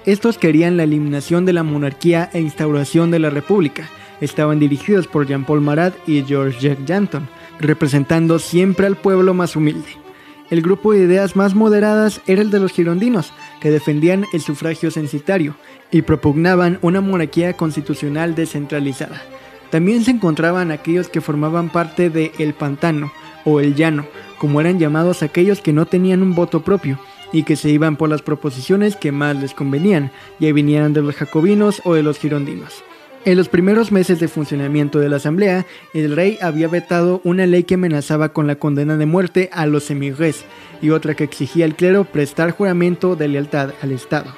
Estos 0.06 0.38
querían 0.38 0.76
la 0.76 0.84
eliminación 0.84 1.44
de 1.44 1.54
la 1.54 1.64
monarquía 1.64 2.30
e 2.32 2.40
instauración 2.40 3.10
de 3.10 3.18
la 3.18 3.30
república. 3.30 3.90
Estaban 4.20 4.60
dirigidos 4.60 5.08
por 5.08 5.26
Jean-Paul 5.26 5.60
Marat 5.60 5.92
y 6.06 6.22
George 6.22 6.60
Jack 6.60 6.86
Janton, 6.86 7.28
representando 7.58 8.38
siempre 8.38 8.86
al 8.86 8.96
pueblo 8.96 9.34
más 9.34 9.56
humilde. 9.56 10.07
El 10.50 10.62
grupo 10.62 10.92
de 10.92 11.00
ideas 11.00 11.36
más 11.36 11.54
moderadas 11.54 12.22
era 12.26 12.40
el 12.40 12.50
de 12.50 12.58
los 12.58 12.72
girondinos, 12.72 13.32
que 13.60 13.70
defendían 13.70 14.24
el 14.32 14.40
sufragio 14.40 14.90
censitario 14.90 15.54
y 15.90 16.02
propugnaban 16.02 16.78
una 16.80 17.02
monarquía 17.02 17.52
constitucional 17.52 18.34
descentralizada. 18.34 19.20
También 19.70 20.04
se 20.04 20.10
encontraban 20.10 20.70
aquellos 20.70 21.10
que 21.10 21.20
formaban 21.20 21.68
parte 21.68 22.08
de 22.08 22.32
El 22.38 22.54
Pantano 22.54 23.12
o 23.44 23.60
El 23.60 23.74
Llano, 23.74 24.06
como 24.38 24.60
eran 24.62 24.78
llamados 24.78 25.22
aquellos 25.22 25.60
que 25.60 25.74
no 25.74 25.84
tenían 25.84 26.22
un 26.22 26.34
voto 26.34 26.62
propio 26.62 26.98
y 27.30 27.42
que 27.42 27.56
se 27.56 27.68
iban 27.68 27.96
por 27.96 28.08
las 28.08 28.22
proposiciones 28.22 28.96
que 28.96 29.12
más 29.12 29.36
les 29.36 29.52
convenían, 29.52 30.10
ya 30.38 30.50
vinieran 30.54 30.94
de 30.94 31.02
los 31.02 31.14
jacobinos 31.14 31.82
o 31.84 31.92
de 31.92 32.02
los 32.02 32.18
girondinos. 32.18 32.82
En 33.28 33.36
los 33.36 33.50
primeros 33.50 33.92
meses 33.92 34.20
de 34.20 34.26
funcionamiento 34.26 35.00
de 35.00 35.10
la 35.10 35.16
Asamblea, 35.16 35.66
el 35.92 36.16
rey 36.16 36.38
había 36.40 36.66
vetado 36.66 37.20
una 37.24 37.44
ley 37.44 37.64
que 37.64 37.74
amenazaba 37.74 38.30
con 38.30 38.46
la 38.46 38.54
condena 38.54 38.96
de 38.96 39.04
muerte 39.04 39.50
a 39.52 39.66
los 39.66 39.90
emigres 39.90 40.46
y 40.80 40.88
otra 40.88 41.14
que 41.14 41.24
exigía 41.24 41.66
al 41.66 41.76
clero 41.76 42.04
prestar 42.04 42.52
juramento 42.52 43.16
de 43.16 43.28
lealtad 43.28 43.74
al 43.82 43.92
Estado. 43.92 44.34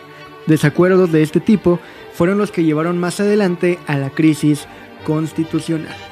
Desacuerdos 0.49 1.13
de 1.13 1.23
este 1.23 1.39
tipo 1.39 1.79
fueron 2.15 2.39
los 2.39 2.51
que 2.51 2.65
llevaron 2.65 2.99
más 2.99 3.21
adelante 3.21 3.79
a 3.87 3.97
la 3.97 4.11
crisis 4.11 4.67
constitucional. 5.07 6.10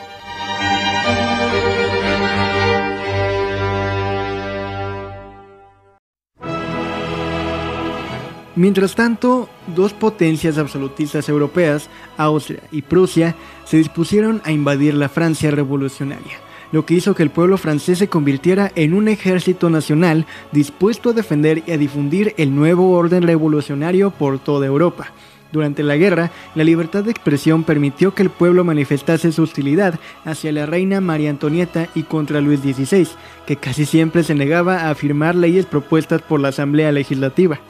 Mientras 8.58 8.96
tanto, 8.96 9.48
dos 9.68 9.92
potencias 9.92 10.58
absolutistas 10.58 11.28
europeas, 11.28 11.88
Austria 12.16 12.58
y 12.72 12.82
Prusia, 12.82 13.36
se 13.64 13.76
dispusieron 13.76 14.42
a 14.44 14.50
invadir 14.50 14.94
la 14.94 15.08
Francia 15.08 15.52
revolucionaria, 15.52 16.40
lo 16.72 16.84
que 16.84 16.94
hizo 16.94 17.14
que 17.14 17.22
el 17.22 17.30
pueblo 17.30 17.56
francés 17.56 17.98
se 17.98 18.08
convirtiera 18.08 18.72
en 18.74 18.94
un 18.94 19.06
ejército 19.06 19.70
nacional 19.70 20.26
dispuesto 20.50 21.10
a 21.10 21.12
defender 21.12 21.62
y 21.68 21.70
a 21.70 21.78
difundir 21.78 22.34
el 22.36 22.52
nuevo 22.52 22.90
orden 22.90 23.22
revolucionario 23.22 24.10
por 24.10 24.40
toda 24.40 24.66
Europa. 24.66 25.12
Durante 25.52 25.84
la 25.84 25.94
guerra, 25.94 26.32
la 26.56 26.64
libertad 26.64 27.04
de 27.04 27.12
expresión 27.12 27.62
permitió 27.62 28.12
que 28.12 28.24
el 28.24 28.30
pueblo 28.30 28.64
manifestase 28.64 29.30
su 29.30 29.44
hostilidad 29.44 30.00
hacia 30.24 30.50
la 30.50 30.66
reina 30.66 31.00
María 31.00 31.30
Antonieta 31.30 31.86
y 31.94 32.02
contra 32.02 32.40
Luis 32.40 32.58
XVI, 32.58 33.06
que 33.46 33.54
casi 33.54 33.86
siempre 33.86 34.24
se 34.24 34.34
negaba 34.34 34.90
a 34.90 34.94
firmar 34.96 35.36
leyes 35.36 35.64
propuestas 35.64 36.22
por 36.22 36.40
la 36.40 36.48
Asamblea 36.48 36.90
Legislativa. 36.90 37.60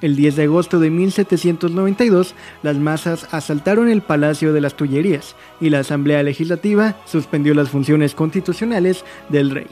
El 0.00 0.16
10 0.16 0.36
de 0.36 0.42
agosto 0.44 0.80
de 0.80 0.88
1792, 0.88 2.34
las 2.62 2.76
masas 2.76 3.26
asaltaron 3.32 3.90
el 3.90 4.00
Palacio 4.00 4.54
de 4.54 4.62
las 4.62 4.74
Tullerías 4.74 5.36
y 5.60 5.68
la 5.68 5.80
Asamblea 5.80 6.22
Legislativa 6.22 6.96
suspendió 7.04 7.54
las 7.54 7.68
funciones 7.68 8.14
constitucionales 8.14 9.04
del 9.28 9.50
rey. 9.50 9.66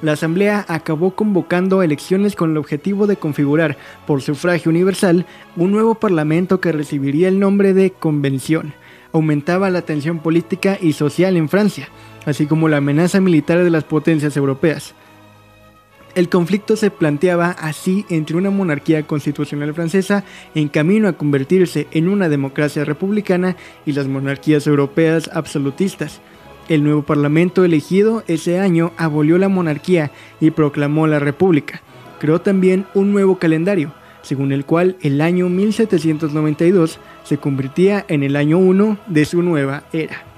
La 0.00 0.12
Asamblea 0.12 0.64
acabó 0.68 1.14
convocando 1.14 1.82
elecciones 1.82 2.34
con 2.34 2.50
el 2.50 2.56
objetivo 2.56 3.06
de 3.06 3.16
configurar, 3.16 3.76
por 4.06 4.22
sufragio 4.22 4.70
universal, 4.70 5.26
un 5.56 5.70
nuevo 5.70 5.94
parlamento 5.94 6.60
que 6.60 6.72
recibiría 6.72 7.28
el 7.28 7.38
nombre 7.38 7.74
de 7.74 7.90
Convención. 7.90 8.74
Aumentaba 9.12 9.70
la 9.70 9.82
tensión 9.82 10.18
política 10.18 10.78
y 10.80 10.94
social 10.94 11.36
en 11.36 11.48
Francia, 11.48 11.88
así 12.26 12.46
como 12.46 12.68
la 12.68 12.78
amenaza 12.78 13.20
militar 13.20 13.62
de 13.62 13.70
las 13.70 13.84
potencias 13.84 14.36
europeas. 14.36 14.94
El 16.14 16.28
conflicto 16.28 16.76
se 16.76 16.92
planteaba 16.92 17.50
así 17.50 18.06
entre 18.08 18.36
una 18.36 18.50
monarquía 18.50 19.04
constitucional 19.04 19.74
francesa 19.74 20.22
en 20.54 20.68
camino 20.68 21.08
a 21.08 21.14
convertirse 21.14 21.88
en 21.90 22.08
una 22.08 22.28
democracia 22.28 22.84
republicana 22.84 23.56
y 23.84 23.92
las 23.92 24.06
monarquías 24.06 24.68
europeas 24.68 25.28
absolutistas. 25.32 26.20
El 26.68 26.84
nuevo 26.84 27.02
parlamento 27.02 27.64
elegido 27.64 28.22
ese 28.28 28.60
año 28.60 28.92
abolió 28.96 29.38
la 29.38 29.48
monarquía 29.48 30.12
y 30.40 30.52
proclamó 30.52 31.08
la 31.08 31.18
república. 31.18 31.82
Creó 32.20 32.40
también 32.40 32.86
un 32.94 33.12
nuevo 33.12 33.40
calendario, 33.40 33.92
según 34.22 34.52
el 34.52 34.64
cual 34.64 34.96
el 35.02 35.20
año 35.20 35.48
1792 35.48 37.00
se 37.24 37.38
convertía 37.38 38.04
en 38.06 38.22
el 38.22 38.36
año 38.36 38.58
1 38.58 38.98
de 39.08 39.24
su 39.24 39.42
nueva 39.42 39.82
era 39.92 40.33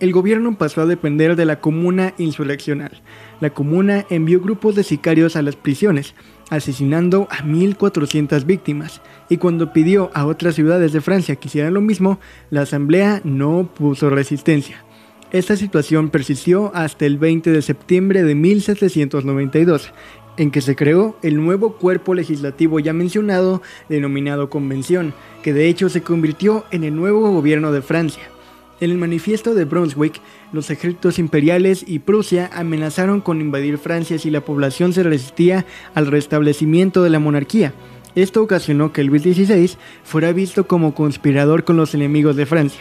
el 0.00 0.12
gobierno 0.12 0.56
pasó 0.58 0.82
a 0.82 0.86
depender 0.86 1.36
de 1.36 1.44
la 1.44 1.60
comuna 1.60 2.14
insurreccional. 2.18 3.02
La 3.40 3.50
comuna 3.50 4.04
envió 4.10 4.40
grupos 4.40 4.74
de 4.74 4.82
sicarios 4.82 5.36
a 5.36 5.42
las 5.42 5.56
prisiones, 5.56 6.14
asesinando 6.50 7.26
a 7.30 7.44
1.400 7.44 8.44
víctimas, 8.44 9.00
y 9.28 9.38
cuando 9.38 9.72
pidió 9.72 10.10
a 10.14 10.26
otras 10.26 10.54
ciudades 10.54 10.92
de 10.92 11.00
Francia 11.00 11.36
que 11.36 11.48
hicieran 11.48 11.74
lo 11.74 11.80
mismo, 11.80 12.18
la 12.50 12.62
asamblea 12.62 13.20
no 13.24 13.70
puso 13.74 14.10
resistencia. 14.10 14.84
Esta 15.32 15.56
situación 15.56 16.10
persistió 16.10 16.70
hasta 16.74 17.06
el 17.06 17.18
20 17.18 17.50
de 17.50 17.62
septiembre 17.62 18.22
de 18.22 18.34
1792, 18.34 19.92
en 20.36 20.50
que 20.50 20.60
se 20.60 20.76
creó 20.76 21.16
el 21.22 21.36
nuevo 21.36 21.76
cuerpo 21.76 22.14
legislativo 22.14 22.80
ya 22.80 22.92
mencionado, 22.92 23.62
denominado 23.88 24.50
Convención, 24.50 25.14
que 25.42 25.52
de 25.52 25.68
hecho 25.68 25.88
se 25.88 26.02
convirtió 26.02 26.64
en 26.70 26.84
el 26.84 26.94
nuevo 26.94 27.30
gobierno 27.30 27.72
de 27.72 27.82
Francia. 27.82 28.33
En 28.80 28.90
el 28.90 28.98
manifiesto 28.98 29.54
de 29.54 29.64
Brunswick, 29.64 30.20
los 30.52 30.68
ejércitos 30.70 31.18
imperiales 31.18 31.84
y 31.86 32.00
Prusia 32.00 32.50
amenazaron 32.52 33.20
con 33.20 33.40
invadir 33.40 33.78
Francia 33.78 34.18
si 34.18 34.30
la 34.30 34.40
población 34.40 34.92
se 34.92 35.04
resistía 35.04 35.64
al 35.94 36.08
restablecimiento 36.08 37.02
de 37.02 37.10
la 37.10 37.20
monarquía. 37.20 37.72
Esto 38.16 38.42
ocasionó 38.42 38.92
que 38.92 39.04
Luis 39.04 39.22
XVI 39.22 39.76
fuera 40.02 40.32
visto 40.32 40.66
como 40.66 40.94
conspirador 40.94 41.64
con 41.64 41.76
los 41.76 41.94
enemigos 41.94 42.36
de 42.36 42.46
Francia. 42.46 42.80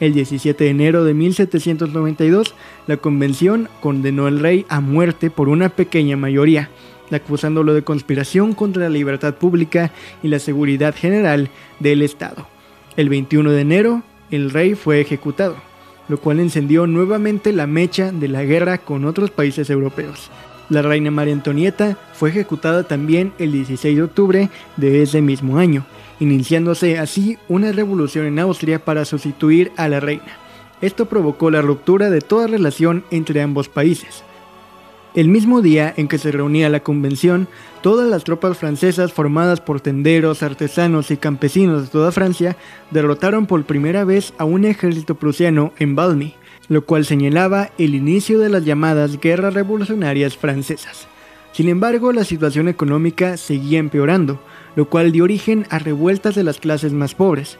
El 0.00 0.12
17 0.12 0.64
de 0.64 0.70
enero 0.70 1.04
de 1.04 1.14
1792, 1.14 2.54
la 2.86 2.96
convención 2.96 3.68
condenó 3.80 4.26
al 4.26 4.40
rey 4.40 4.66
a 4.68 4.80
muerte 4.80 5.30
por 5.30 5.48
una 5.48 5.68
pequeña 5.68 6.16
mayoría, 6.16 6.68
acusándolo 7.10 7.74
de 7.74 7.84
conspiración 7.84 8.54
contra 8.54 8.84
la 8.84 8.88
libertad 8.88 9.34
pública 9.34 9.92
y 10.22 10.28
la 10.28 10.38
seguridad 10.38 10.94
general 10.94 11.48
del 11.80 12.02
Estado. 12.02 12.48
El 12.96 13.08
21 13.08 13.52
de 13.52 13.60
enero, 13.60 14.02
el 14.30 14.50
rey 14.50 14.74
fue 14.74 15.00
ejecutado, 15.00 15.56
lo 16.08 16.18
cual 16.18 16.40
encendió 16.40 16.86
nuevamente 16.86 17.52
la 17.52 17.66
mecha 17.66 18.12
de 18.12 18.28
la 18.28 18.44
guerra 18.44 18.78
con 18.78 19.04
otros 19.04 19.30
países 19.30 19.70
europeos. 19.70 20.30
La 20.70 20.82
reina 20.82 21.10
María 21.10 21.34
Antonieta 21.34 21.98
fue 22.14 22.30
ejecutada 22.30 22.84
también 22.84 23.32
el 23.38 23.52
16 23.52 23.96
de 23.96 24.02
octubre 24.02 24.50
de 24.76 25.02
ese 25.02 25.20
mismo 25.20 25.58
año, 25.58 25.84
iniciándose 26.20 26.98
así 26.98 27.38
una 27.48 27.72
revolución 27.72 28.26
en 28.26 28.38
Austria 28.38 28.82
para 28.82 29.04
sustituir 29.04 29.72
a 29.76 29.88
la 29.88 30.00
reina. 30.00 30.38
Esto 30.80 31.06
provocó 31.06 31.50
la 31.50 31.62
ruptura 31.62 32.10
de 32.10 32.20
toda 32.20 32.46
relación 32.46 33.04
entre 33.10 33.42
ambos 33.42 33.68
países. 33.68 34.24
El 35.14 35.28
mismo 35.28 35.62
día 35.62 35.94
en 35.96 36.08
que 36.08 36.18
se 36.18 36.32
reunía 36.32 36.68
la 36.68 36.80
convención, 36.80 37.46
todas 37.82 38.10
las 38.10 38.24
tropas 38.24 38.58
francesas 38.58 39.12
formadas 39.12 39.60
por 39.60 39.80
tenderos, 39.80 40.42
artesanos 40.42 41.12
y 41.12 41.16
campesinos 41.16 41.82
de 41.82 41.88
toda 41.88 42.10
Francia 42.10 42.56
derrotaron 42.90 43.46
por 43.46 43.62
primera 43.62 44.04
vez 44.04 44.34
a 44.38 44.44
un 44.44 44.64
ejército 44.64 45.14
prusiano 45.14 45.72
en 45.78 45.94
Valmy, 45.94 46.34
lo 46.66 46.84
cual 46.84 47.04
señalaba 47.04 47.70
el 47.78 47.94
inicio 47.94 48.40
de 48.40 48.48
las 48.48 48.64
llamadas 48.64 49.20
guerras 49.20 49.54
revolucionarias 49.54 50.36
francesas. 50.36 51.06
Sin 51.52 51.68
embargo, 51.68 52.12
la 52.12 52.24
situación 52.24 52.66
económica 52.66 53.36
seguía 53.36 53.78
empeorando, 53.78 54.40
lo 54.74 54.88
cual 54.88 55.12
dio 55.12 55.22
origen 55.22 55.64
a 55.70 55.78
revueltas 55.78 56.34
de 56.34 56.42
las 56.42 56.58
clases 56.58 56.92
más 56.92 57.14
pobres, 57.14 57.58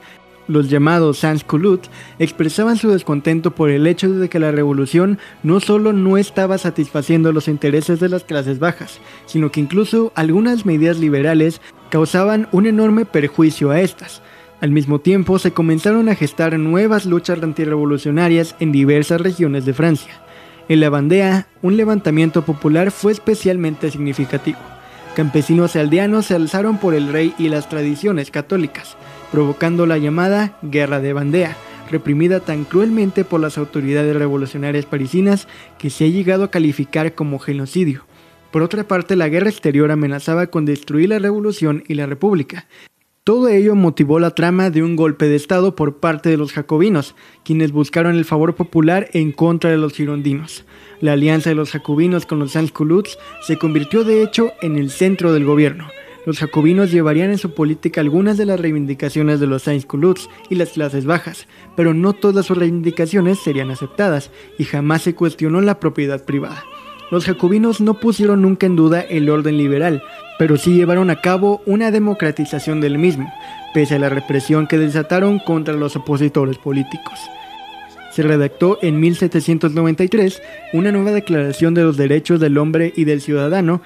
los 0.49 0.69
llamados 0.69 1.19
sans-culottes 1.19 1.91
expresaban 2.19 2.77
su 2.77 2.91
descontento 2.91 3.53
por 3.53 3.71
el 3.71 3.87
hecho 3.87 4.11
de 4.13 4.29
que 4.29 4.39
la 4.39 4.53
revolución 4.53 5.19
no 5.43 5.61
solo 5.61 5.93
no 5.93 6.19
estaba 6.19 6.59
satisfaciendo 6.59 7.33
los 7.33 7.49
intereses 7.49 8.01
de 8.01 8.09
las 8.09 8.25
clases 8.25 8.59
bajas, 8.59 9.01
sino 9.27 9.51
que 9.51 9.61
incluso 9.61 10.13
algunas 10.15 10.67
medidas 10.67 10.99
liberales 10.99 11.61
causaban 11.91 12.49
un 12.53 12.67
enorme 12.67 13.05
perjuicio 13.05 13.71
a 13.71 13.81
estas. 13.81 14.23
Al 14.61 14.71
mismo 14.71 14.99
tiempo 14.99 15.39
se 15.39 15.53
comenzaron 15.53 16.09
a 16.09 16.15
gestar 16.15 16.59
nuevas 16.59 17.07
luchas 17.07 17.43
antirrevolucionarias 17.43 18.57
en 18.61 18.73
diversas 18.73 19.21
regiones 19.21 19.65
de 19.65 19.75
Francia. 19.75 20.21
En 20.69 20.81
la 20.81 20.89
Bandea, 20.89 21.49
un 21.61 21.77
levantamiento 21.77 22.43
popular 22.43 22.91
fue 22.91 23.13
especialmente 23.13 23.91
significativo. 23.91 24.59
Campesinos 25.15 25.77
y 25.77 25.79
aldeanos 25.79 26.27
se 26.27 26.35
alzaron 26.35 26.79
por 26.79 26.95
el 26.95 27.13
rey 27.13 27.35
y 27.39 27.49
las 27.49 27.69
tradiciones 27.69 28.31
católicas, 28.31 28.97
provocando 29.31 29.87
la 29.87 29.99
llamada 29.99 30.59
Guerra 30.63 31.01
de 31.01 31.13
Bandea, 31.13 31.57
reprimida 31.91 32.41
tan 32.41 32.65
cruelmente 32.65 33.25
por 33.25 33.41
las 33.41 33.59
autoridades 33.59 34.17
revolucionarias 34.17 34.87
parisinas 34.87 35.49
que 35.79 35.91
se 35.91 36.05
ha 36.05 36.09
llegado 36.09 36.45
a 36.45 36.51
calificar 36.51 37.15
como 37.15 37.39
genocidio. 37.39 38.05
Por 38.51 38.63
otra 38.63 38.87
parte, 38.87 39.17
la 39.17 39.29
guerra 39.29 39.51
exterior 39.51 39.91
amenazaba 39.91 40.47
con 40.47 40.65
destruir 40.65 41.09
la 41.09 41.19
revolución 41.19 41.83
y 41.89 41.95
la 41.95 42.07
república. 42.07 42.67
Todo 43.25 43.49
ello 43.49 43.75
motivó 43.75 44.21
la 44.21 44.33
trama 44.33 44.69
de 44.69 44.83
un 44.83 44.97
golpe 44.97 45.27
de 45.27 45.37
Estado 45.37 45.75
por 45.75 45.97
parte 45.97 46.29
de 46.29 46.37
los 46.37 46.53
jacobinos, 46.53 47.15
quienes 47.43 47.73
buscaron 47.73 48.17
el 48.17 48.27
favor 48.27 48.55
popular 48.55 49.09
en 49.15 49.33
contra 49.33 49.71
de 49.71 49.79
los 49.79 49.95
girondinos. 49.95 50.67
La 51.01 51.15
alianza 51.15 51.49
de 51.49 51.57
los 51.57 51.71
jacobinos 51.71 52.27
con 52.27 52.39
los 52.39 52.53
sans-culottes 52.53 53.19
se 53.41 53.57
convirtió 53.57 54.05
de 54.05 54.23
hecho 54.23 54.53
en 54.61 54.77
el 54.77 54.91
centro 54.91 55.33
del 55.33 55.47
gobierno, 55.47 55.89
los 56.27 56.39
jacobinos 56.39 56.91
llevarían 56.91 57.31
en 57.31 57.39
su 57.39 57.53
política 57.53 58.01
algunas 58.01 58.37
de 58.37 58.47
las 58.47 58.59
reivindicaciones 58.59 59.41
de 59.41 59.47
los 59.47 59.63
Saints-Culottes 59.65 60.29
y 60.49 60.55
las 60.55 60.71
clases 60.71 61.05
bajas, 61.05 61.47
pero 61.77 61.93
no 61.93 62.15
todas 62.15 62.47
sus 62.47 62.57
reivindicaciones 62.57 63.39
serían 63.39 63.71
aceptadas 63.71 64.31
y 64.59 64.65
jamás 64.65 65.03
se 65.03 65.15
cuestionó 65.15 65.61
la 65.61 65.81
propiedad 65.81 66.25
privada. 66.25 66.65
Los 67.11 67.27
jacobinos 67.27 67.81
no 67.81 68.01
pusieron 68.01 68.43
nunca 68.43 68.67
en 68.67 68.77
duda 68.77 69.01
el 69.03 69.29
orden 69.29 69.59
liberal, 69.59 70.03
pero 70.39 70.57
sí 70.57 70.75
llevaron 70.75 71.11
a 71.11 71.21
cabo 71.21 71.63
una 71.67 71.91
democratización 71.91 72.81
del 72.81 72.99
mismo, 72.99 73.33
pese 73.75 73.97
a 73.97 73.99
la 73.99 74.09
represión 74.09 74.67
que 74.67 74.79
desataron 74.79 75.39
contra 75.39 75.75
los 75.75 75.95
opositores 75.97 76.57
políticos. 76.59 77.21
Se 78.11 78.23
redactó 78.23 78.79
en 78.81 79.01
1793 79.01 80.41
una 80.73 80.93
nueva 80.93 81.11
declaración 81.11 81.75
de 81.75 81.83
los 81.83 81.97
derechos 81.97 82.39
del 82.39 82.59
hombre 82.59 82.93
y 82.95 83.05
del 83.05 83.21
ciudadano 83.21 83.83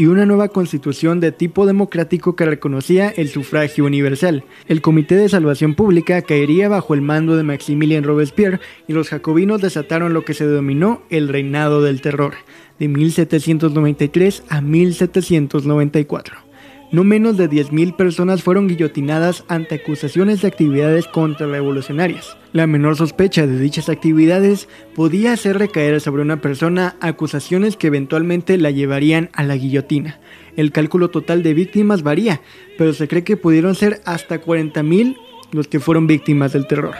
y 0.00 0.06
una 0.06 0.24
nueva 0.24 0.48
constitución 0.48 1.20
de 1.20 1.30
tipo 1.30 1.66
democrático 1.66 2.34
que 2.34 2.46
reconocía 2.46 3.10
el 3.10 3.28
sufragio 3.28 3.84
universal. 3.84 4.44
El 4.66 4.80
Comité 4.80 5.14
de 5.14 5.28
Salvación 5.28 5.74
Pública 5.74 6.22
caería 6.22 6.70
bajo 6.70 6.94
el 6.94 7.02
mando 7.02 7.36
de 7.36 7.42
Maximilien 7.42 8.02
Robespierre 8.02 8.60
y 8.88 8.94
los 8.94 9.10
jacobinos 9.10 9.60
desataron 9.60 10.14
lo 10.14 10.24
que 10.24 10.32
se 10.32 10.46
denominó 10.46 11.02
el 11.10 11.28
reinado 11.28 11.82
del 11.82 12.00
terror, 12.00 12.32
de 12.78 12.88
1793 12.88 14.44
a 14.48 14.62
1794 14.62 16.49
no 16.92 17.04
menos 17.04 17.36
de 17.36 17.48
10.000 17.48 17.94
personas 17.94 18.42
fueron 18.42 18.66
guillotinadas 18.66 19.44
ante 19.48 19.76
acusaciones 19.76 20.42
de 20.42 20.48
actividades 20.48 21.06
contrarrevolucionarias. 21.06 22.36
La 22.52 22.66
menor 22.66 22.96
sospecha 22.96 23.46
de 23.46 23.58
dichas 23.58 23.88
actividades 23.88 24.68
podía 24.94 25.32
hacer 25.32 25.58
recaer 25.58 26.00
sobre 26.00 26.22
una 26.22 26.40
persona 26.40 26.96
acusaciones 27.00 27.76
que 27.76 27.86
eventualmente 27.86 28.58
la 28.58 28.72
llevarían 28.72 29.30
a 29.34 29.44
la 29.44 29.56
guillotina. 29.56 30.18
El 30.56 30.72
cálculo 30.72 31.10
total 31.10 31.42
de 31.44 31.54
víctimas 31.54 32.02
varía, 32.02 32.40
pero 32.76 32.92
se 32.92 33.06
cree 33.06 33.22
que 33.22 33.36
pudieron 33.36 33.76
ser 33.76 34.00
hasta 34.04 34.42
40.000 34.42 35.16
los 35.52 35.68
que 35.68 35.80
fueron 35.80 36.06
víctimas 36.08 36.52
del 36.52 36.66
terror. 36.66 36.96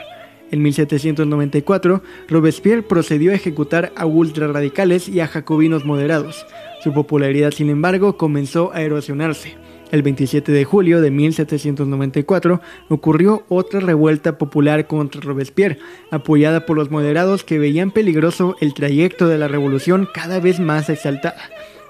En 0.53 0.63
1794, 0.63 2.03
Robespierre 2.29 2.83
procedió 2.83 3.31
a 3.31 3.37
ejecutar 3.37 3.93
a 3.97 4.07
ultrarradicales 4.07 5.09
y 5.09 5.21
a 5.21 5.29
jacobinos 5.29 5.85
moderados. 5.85 6.45
Su 6.83 6.93
popularidad, 6.93 7.53
sin 7.53 7.71
embargo, 7.71 8.17
comenzó 8.17 8.73
a 8.73 8.83
erosionarse. 8.83 9.57
El 9.91 10.03
27 10.03 10.53
de 10.53 10.65
julio 10.65 11.01
de 11.01 11.11
1794 11.11 12.61
ocurrió 12.89 13.45
otra 13.49 13.81
revuelta 13.81 14.39
popular 14.39 14.87
contra 14.87 15.21
Robespierre, 15.21 15.79
apoyada 16.13 16.65
por 16.65 16.77
los 16.77 16.91
moderados 16.91 17.43
que 17.43 17.59
veían 17.59 17.91
peligroso 17.91 18.57
el 18.61 18.73
trayecto 18.73 19.27
de 19.27 19.39
la 19.39 19.49
revolución 19.49 20.09
cada 20.15 20.39
vez 20.39 20.61
más 20.61 20.89
exaltada. 20.91 21.43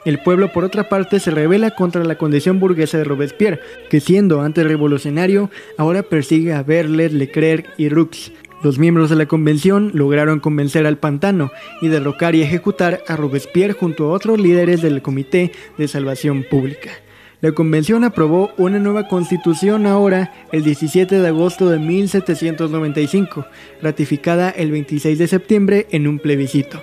El 0.07 0.23
pueblo, 0.23 0.51
por 0.51 0.65
otra 0.65 0.89
parte, 0.89 1.21
se 1.21 1.31
revela 1.31 1.73
contra 1.73 2.03
la 2.05 2.17
condición 2.17 2.59
burguesa 2.59 2.97
de 2.97 3.05
Robespierre, 3.05 3.61
que 3.91 4.01
siendo 4.01 4.41
antes 4.41 4.67
revolucionario, 4.67 5.51
ahora 5.77 6.03
persigue 6.03 6.55
a 6.55 6.63
Berlet, 6.63 7.13
Leclerc 7.13 7.69
y 7.77 7.91
Rux. 7.91 8.33
Los 8.63 8.79
miembros 8.79 9.11
de 9.11 9.17
la 9.17 9.27
convención 9.27 9.91
lograron 9.93 10.41
convencer 10.41 10.87
al 10.87 10.97
Pantano 10.97 11.51
y 11.83 11.89
derrocar 11.89 12.35
y 12.35 12.43
ejecutar 12.43 13.03
a 13.09 13.17
Robespierre 13.17 13.75
junto 13.75 14.05
a 14.05 14.13
otros 14.13 14.41
líderes 14.41 14.81
del 14.81 15.03
Comité 15.03 15.53
de 15.77 15.87
Salvación 15.87 16.47
Pública. 16.51 16.91
La 17.43 17.53
convención 17.53 18.05
aprobó 18.05 18.51
una 18.59 18.79
nueva 18.79 19.09
constitución 19.09 19.87
ahora 19.87 20.31
el 20.53 20.63
17 20.63 21.21
de 21.21 21.27
agosto 21.27 21.71
de 21.71 21.79
1795, 21.79 23.47
ratificada 23.81 24.51
el 24.51 24.71
26 24.71 25.19
de 25.19 25.27
septiembre 25.27 25.87
en 25.91 26.07
un 26.07 26.19
plebiscito. 26.19 26.83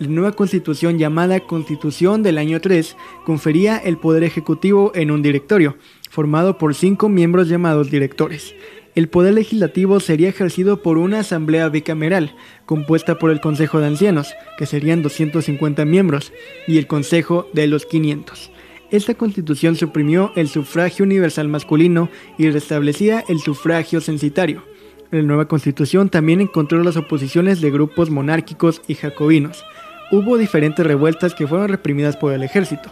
La 0.00 0.08
nueva 0.08 0.32
constitución 0.32 0.98
llamada 0.98 1.38
Constitución 1.38 2.24
del 2.24 2.38
año 2.38 2.60
3 2.60 2.96
confería 3.24 3.76
el 3.76 3.96
poder 3.96 4.24
ejecutivo 4.24 4.90
en 4.96 5.12
un 5.12 5.22
directorio, 5.22 5.76
formado 6.10 6.58
por 6.58 6.74
cinco 6.74 7.08
miembros 7.08 7.48
llamados 7.48 7.88
directores. 7.88 8.56
El 8.96 9.08
poder 9.08 9.34
legislativo 9.34 10.00
sería 10.00 10.28
ejercido 10.28 10.82
por 10.82 10.98
una 10.98 11.20
asamblea 11.20 11.68
bicameral, 11.68 12.34
compuesta 12.66 13.20
por 13.20 13.30
el 13.30 13.40
Consejo 13.40 13.78
de 13.78 13.86
Ancianos, 13.86 14.34
que 14.58 14.66
serían 14.66 15.00
250 15.00 15.84
miembros, 15.84 16.32
y 16.66 16.78
el 16.78 16.88
Consejo 16.88 17.48
de 17.52 17.68
los 17.68 17.86
500. 17.86 18.50
Esta 18.92 19.14
constitución 19.14 19.74
suprimió 19.74 20.32
el 20.36 20.48
sufragio 20.48 21.06
universal 21.06 21.48
masculino 21.48 22.10
y 22.36 22.50
restablecía 22.50 23.24
el 23.26 23.40
sufragio 23.40 24.02
censitario. 24.02 24.62
La 25.10 25.22
nueva 25.22 25.48
constitución 25.48 26.10
también 26.10 26.42
encontró 26.42 26.84
las 26.84 26.98
oposiciones 26.98 27.62
de 27.62 27.70
grupos 27.70 28.10
monárquicos 28.10 28.82
y 28.86 28.94
jacobinos, 28.94 29.64
hubo 30.10 30.36
diferentes 30.36 30.86
revueltas 30.86 31.34
que 31.34 31.46
fueron 31.46 31.70
reprimidas 31.70 32.18
por 32.18 32.34
el 32.34 32.42
ejército, 32.42 32.90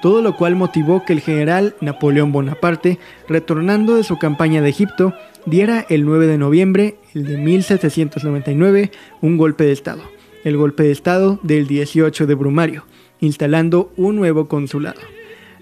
todo 0.00 0.22
lo 0.22 0.36
cual 0.36 0.56
motivó 0.56 1.04
que 1.04 1.12
el 1.12 1.20
general 1.20 1.76
Napoleón 1.82 2.32
Bonaparte, 2.32 2.98
retornando 3.28 3.94
de 3.94 4.04
su 4.04 4.18
campaña 4.18 4.62
de 4.62 4.70
Egipto, 4.70 5.12
diera 5.44 5.84
el 5.90 6.06
9 6.06 6.28
de 6.28 6.38
noviembre 6.38 6.96
de 7.12 7.36
1799 7.36 8.90
un 9.20 9.36
golpe 9.36 9.64
de 9.64 9.72
Estado, 9.72 10.02
el 10.44 10.56
golpe 10.56 10.82
de 10.84 10.92
Estado 10.92 11.38
del 11.42 11.66
18 11.66 12.26
de 12.26 12.34
Brumario, 12.34 12.86
instalando 13.20 13.92
un 13.98 14.16
nuevo 14.16 14.48
consulado. 14.48 15.00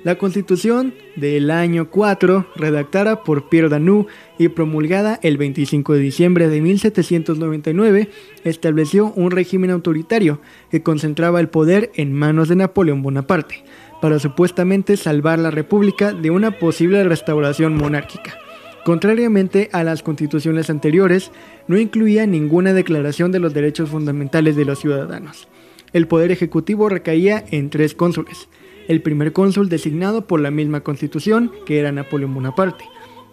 La 0.02 0.16
constitución 0.16 0.94
del 1.16 1.50
año 1.50 1.90
4, 1.90 2.46
redactada 2.56 3.22
por 3.22 3.50
Pierre 3.50 3.68
Danoux 3.68 4.06
y 4.38 4.48
promulgada 4.48 5.20
el 5.22 5.36
25 5.36 5.92
de 5.92 6.00
diciembre 6.00 6.48
de 6.48 6.62
1799, 6.62 8.08
estableció 8.44 9.12
un 9.14 9.30
régimen 9.30 9.70
autoritario 9.70 10.40
que 10.70 10.82
concentraba 10.82 11.38
el 11.38 11.50
poder 11.50 11.90
en 11.96 12.14
manos 12.14 12.48
de 12.48 12.56
Napoleón 12.56 13.02
Bonaparte, 13.02 13.62
para 14.00 14.18
supuestamente 14.18 14.96
salvar 14.96 15.38
la 15.38 15.50
República 15.50 16.14
de 16.14 16.30
una 16.30 16.58
posible 16.58 17.04
restauración 17.04 17.76
monárquica. 17.76 18.38
Contrariamente 18.86 19.68
a 19.72 19.84
las 19.84 20.02
constituciones 20.02 20.70
anteriores, 20.70 21.30
no 21.68 21.78
incluía 21.78 22.24
ninguna 22.24 22.72
declaración 22.72 23.32
de 23.32 23.40
los 23.40 23.52
derechos 23.52 23.90
fundamentales 23.90 24.56
de 24.56 24.64
los 24.64 24.78
ciudadanos. 24.78 25.46
El 25.92 26.06
poder 26.06 26.30
ejecutivo 26.30 26.88
recaía 26.88 27.44
en 27.50 27.68
tres 27.68 27.94
cónsules, 27.94 28.48
el 28.90 29.02
primer 29.02 29.32
cónsul 29.32 29.68
designado 29.68 30.26
por 30.26 30.40
la 30.40 30.50
misma 30.50 30.80
constitución, 30.80 31.52
que 31.64 31.78
era 31.78 31.92
Napoleón 31.92 32.34
Bonaparte, 32.34 32.84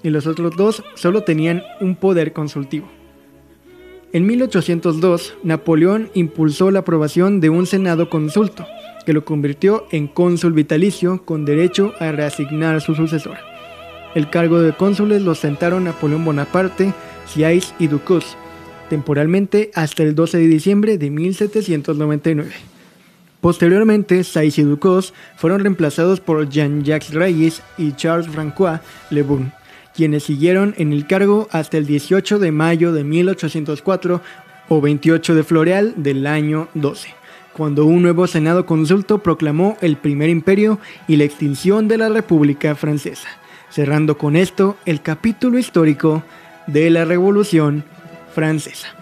y 0.04 0.12
los 0.12 0.28
otros 0.28 0.56
dos 0.56 0.84
solo 0.94 1.24
tenían 1.24 1.64
un 1.82 1.96
poder 1.96 2.32
consultivo. 2.32 2.88
En 4.14 4.28
1802, 4.28 5.34
Napoleón 5.42 6.12
impulsó 6.14 6.70
la 6.70 6.80
aprobación 6.80 7.40
de 7.40 7.50
un 7.50 7.66
Senado 7.66 8.08
consulto, 8.08 8.68
que 9.04 9.14
lo 9.14 9.26
convirtió 9.26 9.88
en 9.90 10.06
cónsul 10.06 10.54
vitalicio 10.54 11.26
con 11.26 11.44
derecho 11.44 11.92
a 12.00 12.12
reasignar 12.12 12.76
a 12.76 12.80
su 12.80 12.94
sucesor. 12.94 13.38
El 14.14 14.30
cargo 14.30 14.62
de 14.62 14.74
cónsules 14.74 15.24
lo 15.24 15.34
sentaron 15.34 15.86
Napoleón 15.86 16.24
Bonaparte, 16.24 16.94
Sieyès 17.26 17.74
y 17.80 17.88
Ducos, 17.88 18.38
temporalmente 18.92 19.72
hasta 19.74 20.04
el 20.04 20.14
12 20.14 20.38
de 20.38 20.48
diciembre 20.48 21.00
de 21.00 21.10
1799. 21.10 22.77
Posteriormente, 23.48 24.26
Saïs 24.26 24.58
y 24.58 24.64
Ducos 24.64 25.14
fueron 25.38 25.62
reemplazados 25.62 26.20
por 26.20 26.50
Jean-Jacques 26.50 27.14
Reyes 27.14 27.64
y 27.78 27.94
Charles 27.94 28.28
François 28.28 28.82
Le 29.10 29.24
Bon, 29.24 29.54
quienes 29.96 30.24
siguieron 30.24 30.76
en 30.78 30.92
el 30.92 31.08
cargo 31.08 31.48
hasta 31.52 31.78
el 31.78 31.86
18 31.86 32.40
de 32.40 32.52
mayo 32.52 32.92
de 32.92 33.06
1804 33.06 34.22
o 34.68 34.82
28 34.82 35.34
de 35.34 35.44
Floreal 35.46 35.94
del 35.96 36.28
año 36.28 36.68
12, 36.74 37.08
cuando 37.54 37.86
un 37.86 38.02
nuevo 38.02 38.28
Senado 38.28 38.66
consulto 38.66 39.20
proclamó 39.20 39.78
el 39.80 39.96
primer 39.96 40.28
imperio 40.28 40.78
y 41.08 41.16
la 41.16 41.24
extinción 41.24 41.88
de 41.88 42.00
la 42.00 42.10
República 42.10 42.76
Francesa, 42.76 43.30
cerrando 43.70 44.18
con 44.18 44.36
esto 44.36 44.76
el 44.86 45.02
capítulo 45.02 45.58
histórico 45.58 46.22
de 46.68 46.90
la 46.90 47.06
Revolución 47.06 47.86
Francesa. 48.36 48.97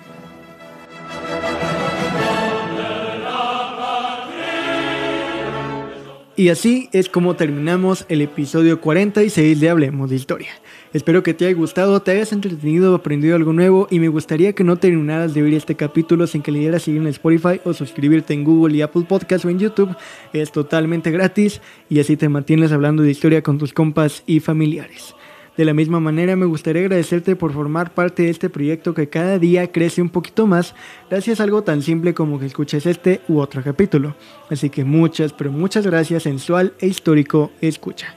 Y 6.38 6.50
así 6.50 6.90
es 6.92 7.08
como 7.08 7.38
terminamos 7.38 8.06
el 8.10 8.20
episodio 8.20 8.82
46 8.82 9.58
de 9.58 9.70
Hablemos 9.70 10.10
de 10.10 10.18
Historia. 10.18 10.50
Espero 10.92 11.24
que 11.24 11.34
te 11.34 11.46
haya 11.46 11.56
gustado, 11.56 12.02
te 12.02 12.12
hayas 12.12 12.34
entretenido 12.34 12.92
o 12.92 12.96
aprendido 12.96 13.38
algo 13.38 13.54
nuevo 13.54 13.88
y 13.90 14.02
me 14.02 14.10
gustaría 14.10 14.52
que 14.52 14.66
no 14.66 14.76
terminaras 14.76 15.34
de 15.34 15.42
ver 15.42 15.54
este 15.54 15.76
capítulo 15.76 16.28
sin 16.28 16.42
que 16.42 16.52
le 16.52 16.60
dieras 16.60 16.84
seguir 16.84 17.02
en 17.02 17.08
Spotify 17.08 17.62
o 17.64 17.74
suscribirte 17.74 18.34
en 18.34 18.44
Google 18.44 18.76
y 18.76 18.82
Apple 18.82 19.06
Podcasts 19.08 19.46
o 19.46 19.50
en 19.50 19.60
YouTube. 19.60 19.96
Es 20.34 20.52
totalmente 20.52 21.10
gratis 21.10 21.62
y 21.90 22.02
así 22.02 22.18
te 22.18 22.28
mantienes 22.28 22.74
hablando 22.74 23.02
de 23.02 23.12
historia 23.12 23.42
con 23.42 23.58
tus 23.58 23.72
compas 23.72 24.22
y 24.26 24.42
familiares. 24.42 25.16
De 25.58 25.64
la 25.64 25.74
misma 25.74 26.02
manera 26.02 26.36
me 26.36 26.46
gustaría 26.46 26.82
agradecerte 26.82 27.38
por 27.38 27.54
formar 27.54 27.94
parte 27.94 28.24
de 28.24 28.30
este 28.30 28.50
proyecto 28.50 28.94
que 28.94 29.08
cada 29.08 29.40
día 29.40 29.72
crece 29.72 30.02
un 30.02 30.10
poquito 30.10 30.48
más 30.48 30.76
gracias 31.10 31.40
a 31.40 31.44
algo 31.44 31.64
tan 31.64 31.82
simple 31.82 32.14
como 32.14 32.40
que 32.40 32.46
escuches 32.46 32.86
este 32.86 33.22
u 33.30 33.40
otro 33.40 33.64
capítulo. 33.64 34.16
Así 34.50 34.70
que 34.70 34.84
muchas, 34.84 35.32
pero 35.32 35.54
muchas 35.54 35.88
gracias 35.88 36.24
sensual 36.24 36.74
e 36.80 36.88
histórico 36.88 37.52
escucha. 37.62 38.16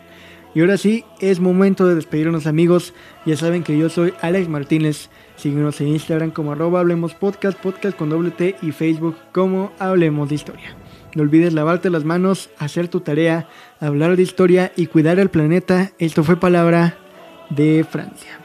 Y 0.53 0.61
ahora 0.61 0.79
sí, 0.79 1.05
es 1.21 1.39
momento 1.39 1.87
de 1.87 1.95
despedirnos 1.95 2.49
amigos. 2.49 2.93
Ya 3.25 3.37
saben 3.37 3.63
que 3.63 3.79
yo 3.79 3.89
soy 3.89 4.15
Alex 4.21 4.49
Martínez. 4.49 5.09
Síguenos 5.37 5.81
en 5.81 5.89
Instagram 5.89 6.33
como 6.33 6.51
arroba 6.51 6.81
Hablemos 6.81 7.15
Podcast, 7.15 7.57
podcast 7.61 7.97
con 7.97 8.11
doble 8.11 8.33
T 8.33 8.57
y 8.63 8.73
Facebook 8.73 9.17
como 9.31 9.71
Hablemos 9.79 10.29
de 10.29 10.35
Historia. 10.35 10.77
No 11.15 11.23
olvides 11.23 11.53
lavarte 11.53 11.91
las 11.91 12.05
manos, 12.05 12.51
hacer 12.59 12.89
tu 12.89 13.01
tarea, 13.01 13.49
hablar 13.79 14.17
de 14.17 14.23
historia 14.23 14.73
y 14.75 14.87
cuidar 14.87 15.21
el 15.21 15.29
planeta. 15.29 15.93
Esto 15.99 16.25
fue 16.25 16.41
palabra 16.41 16.99
de 17.51 17.85
Francia. 17.89 18.38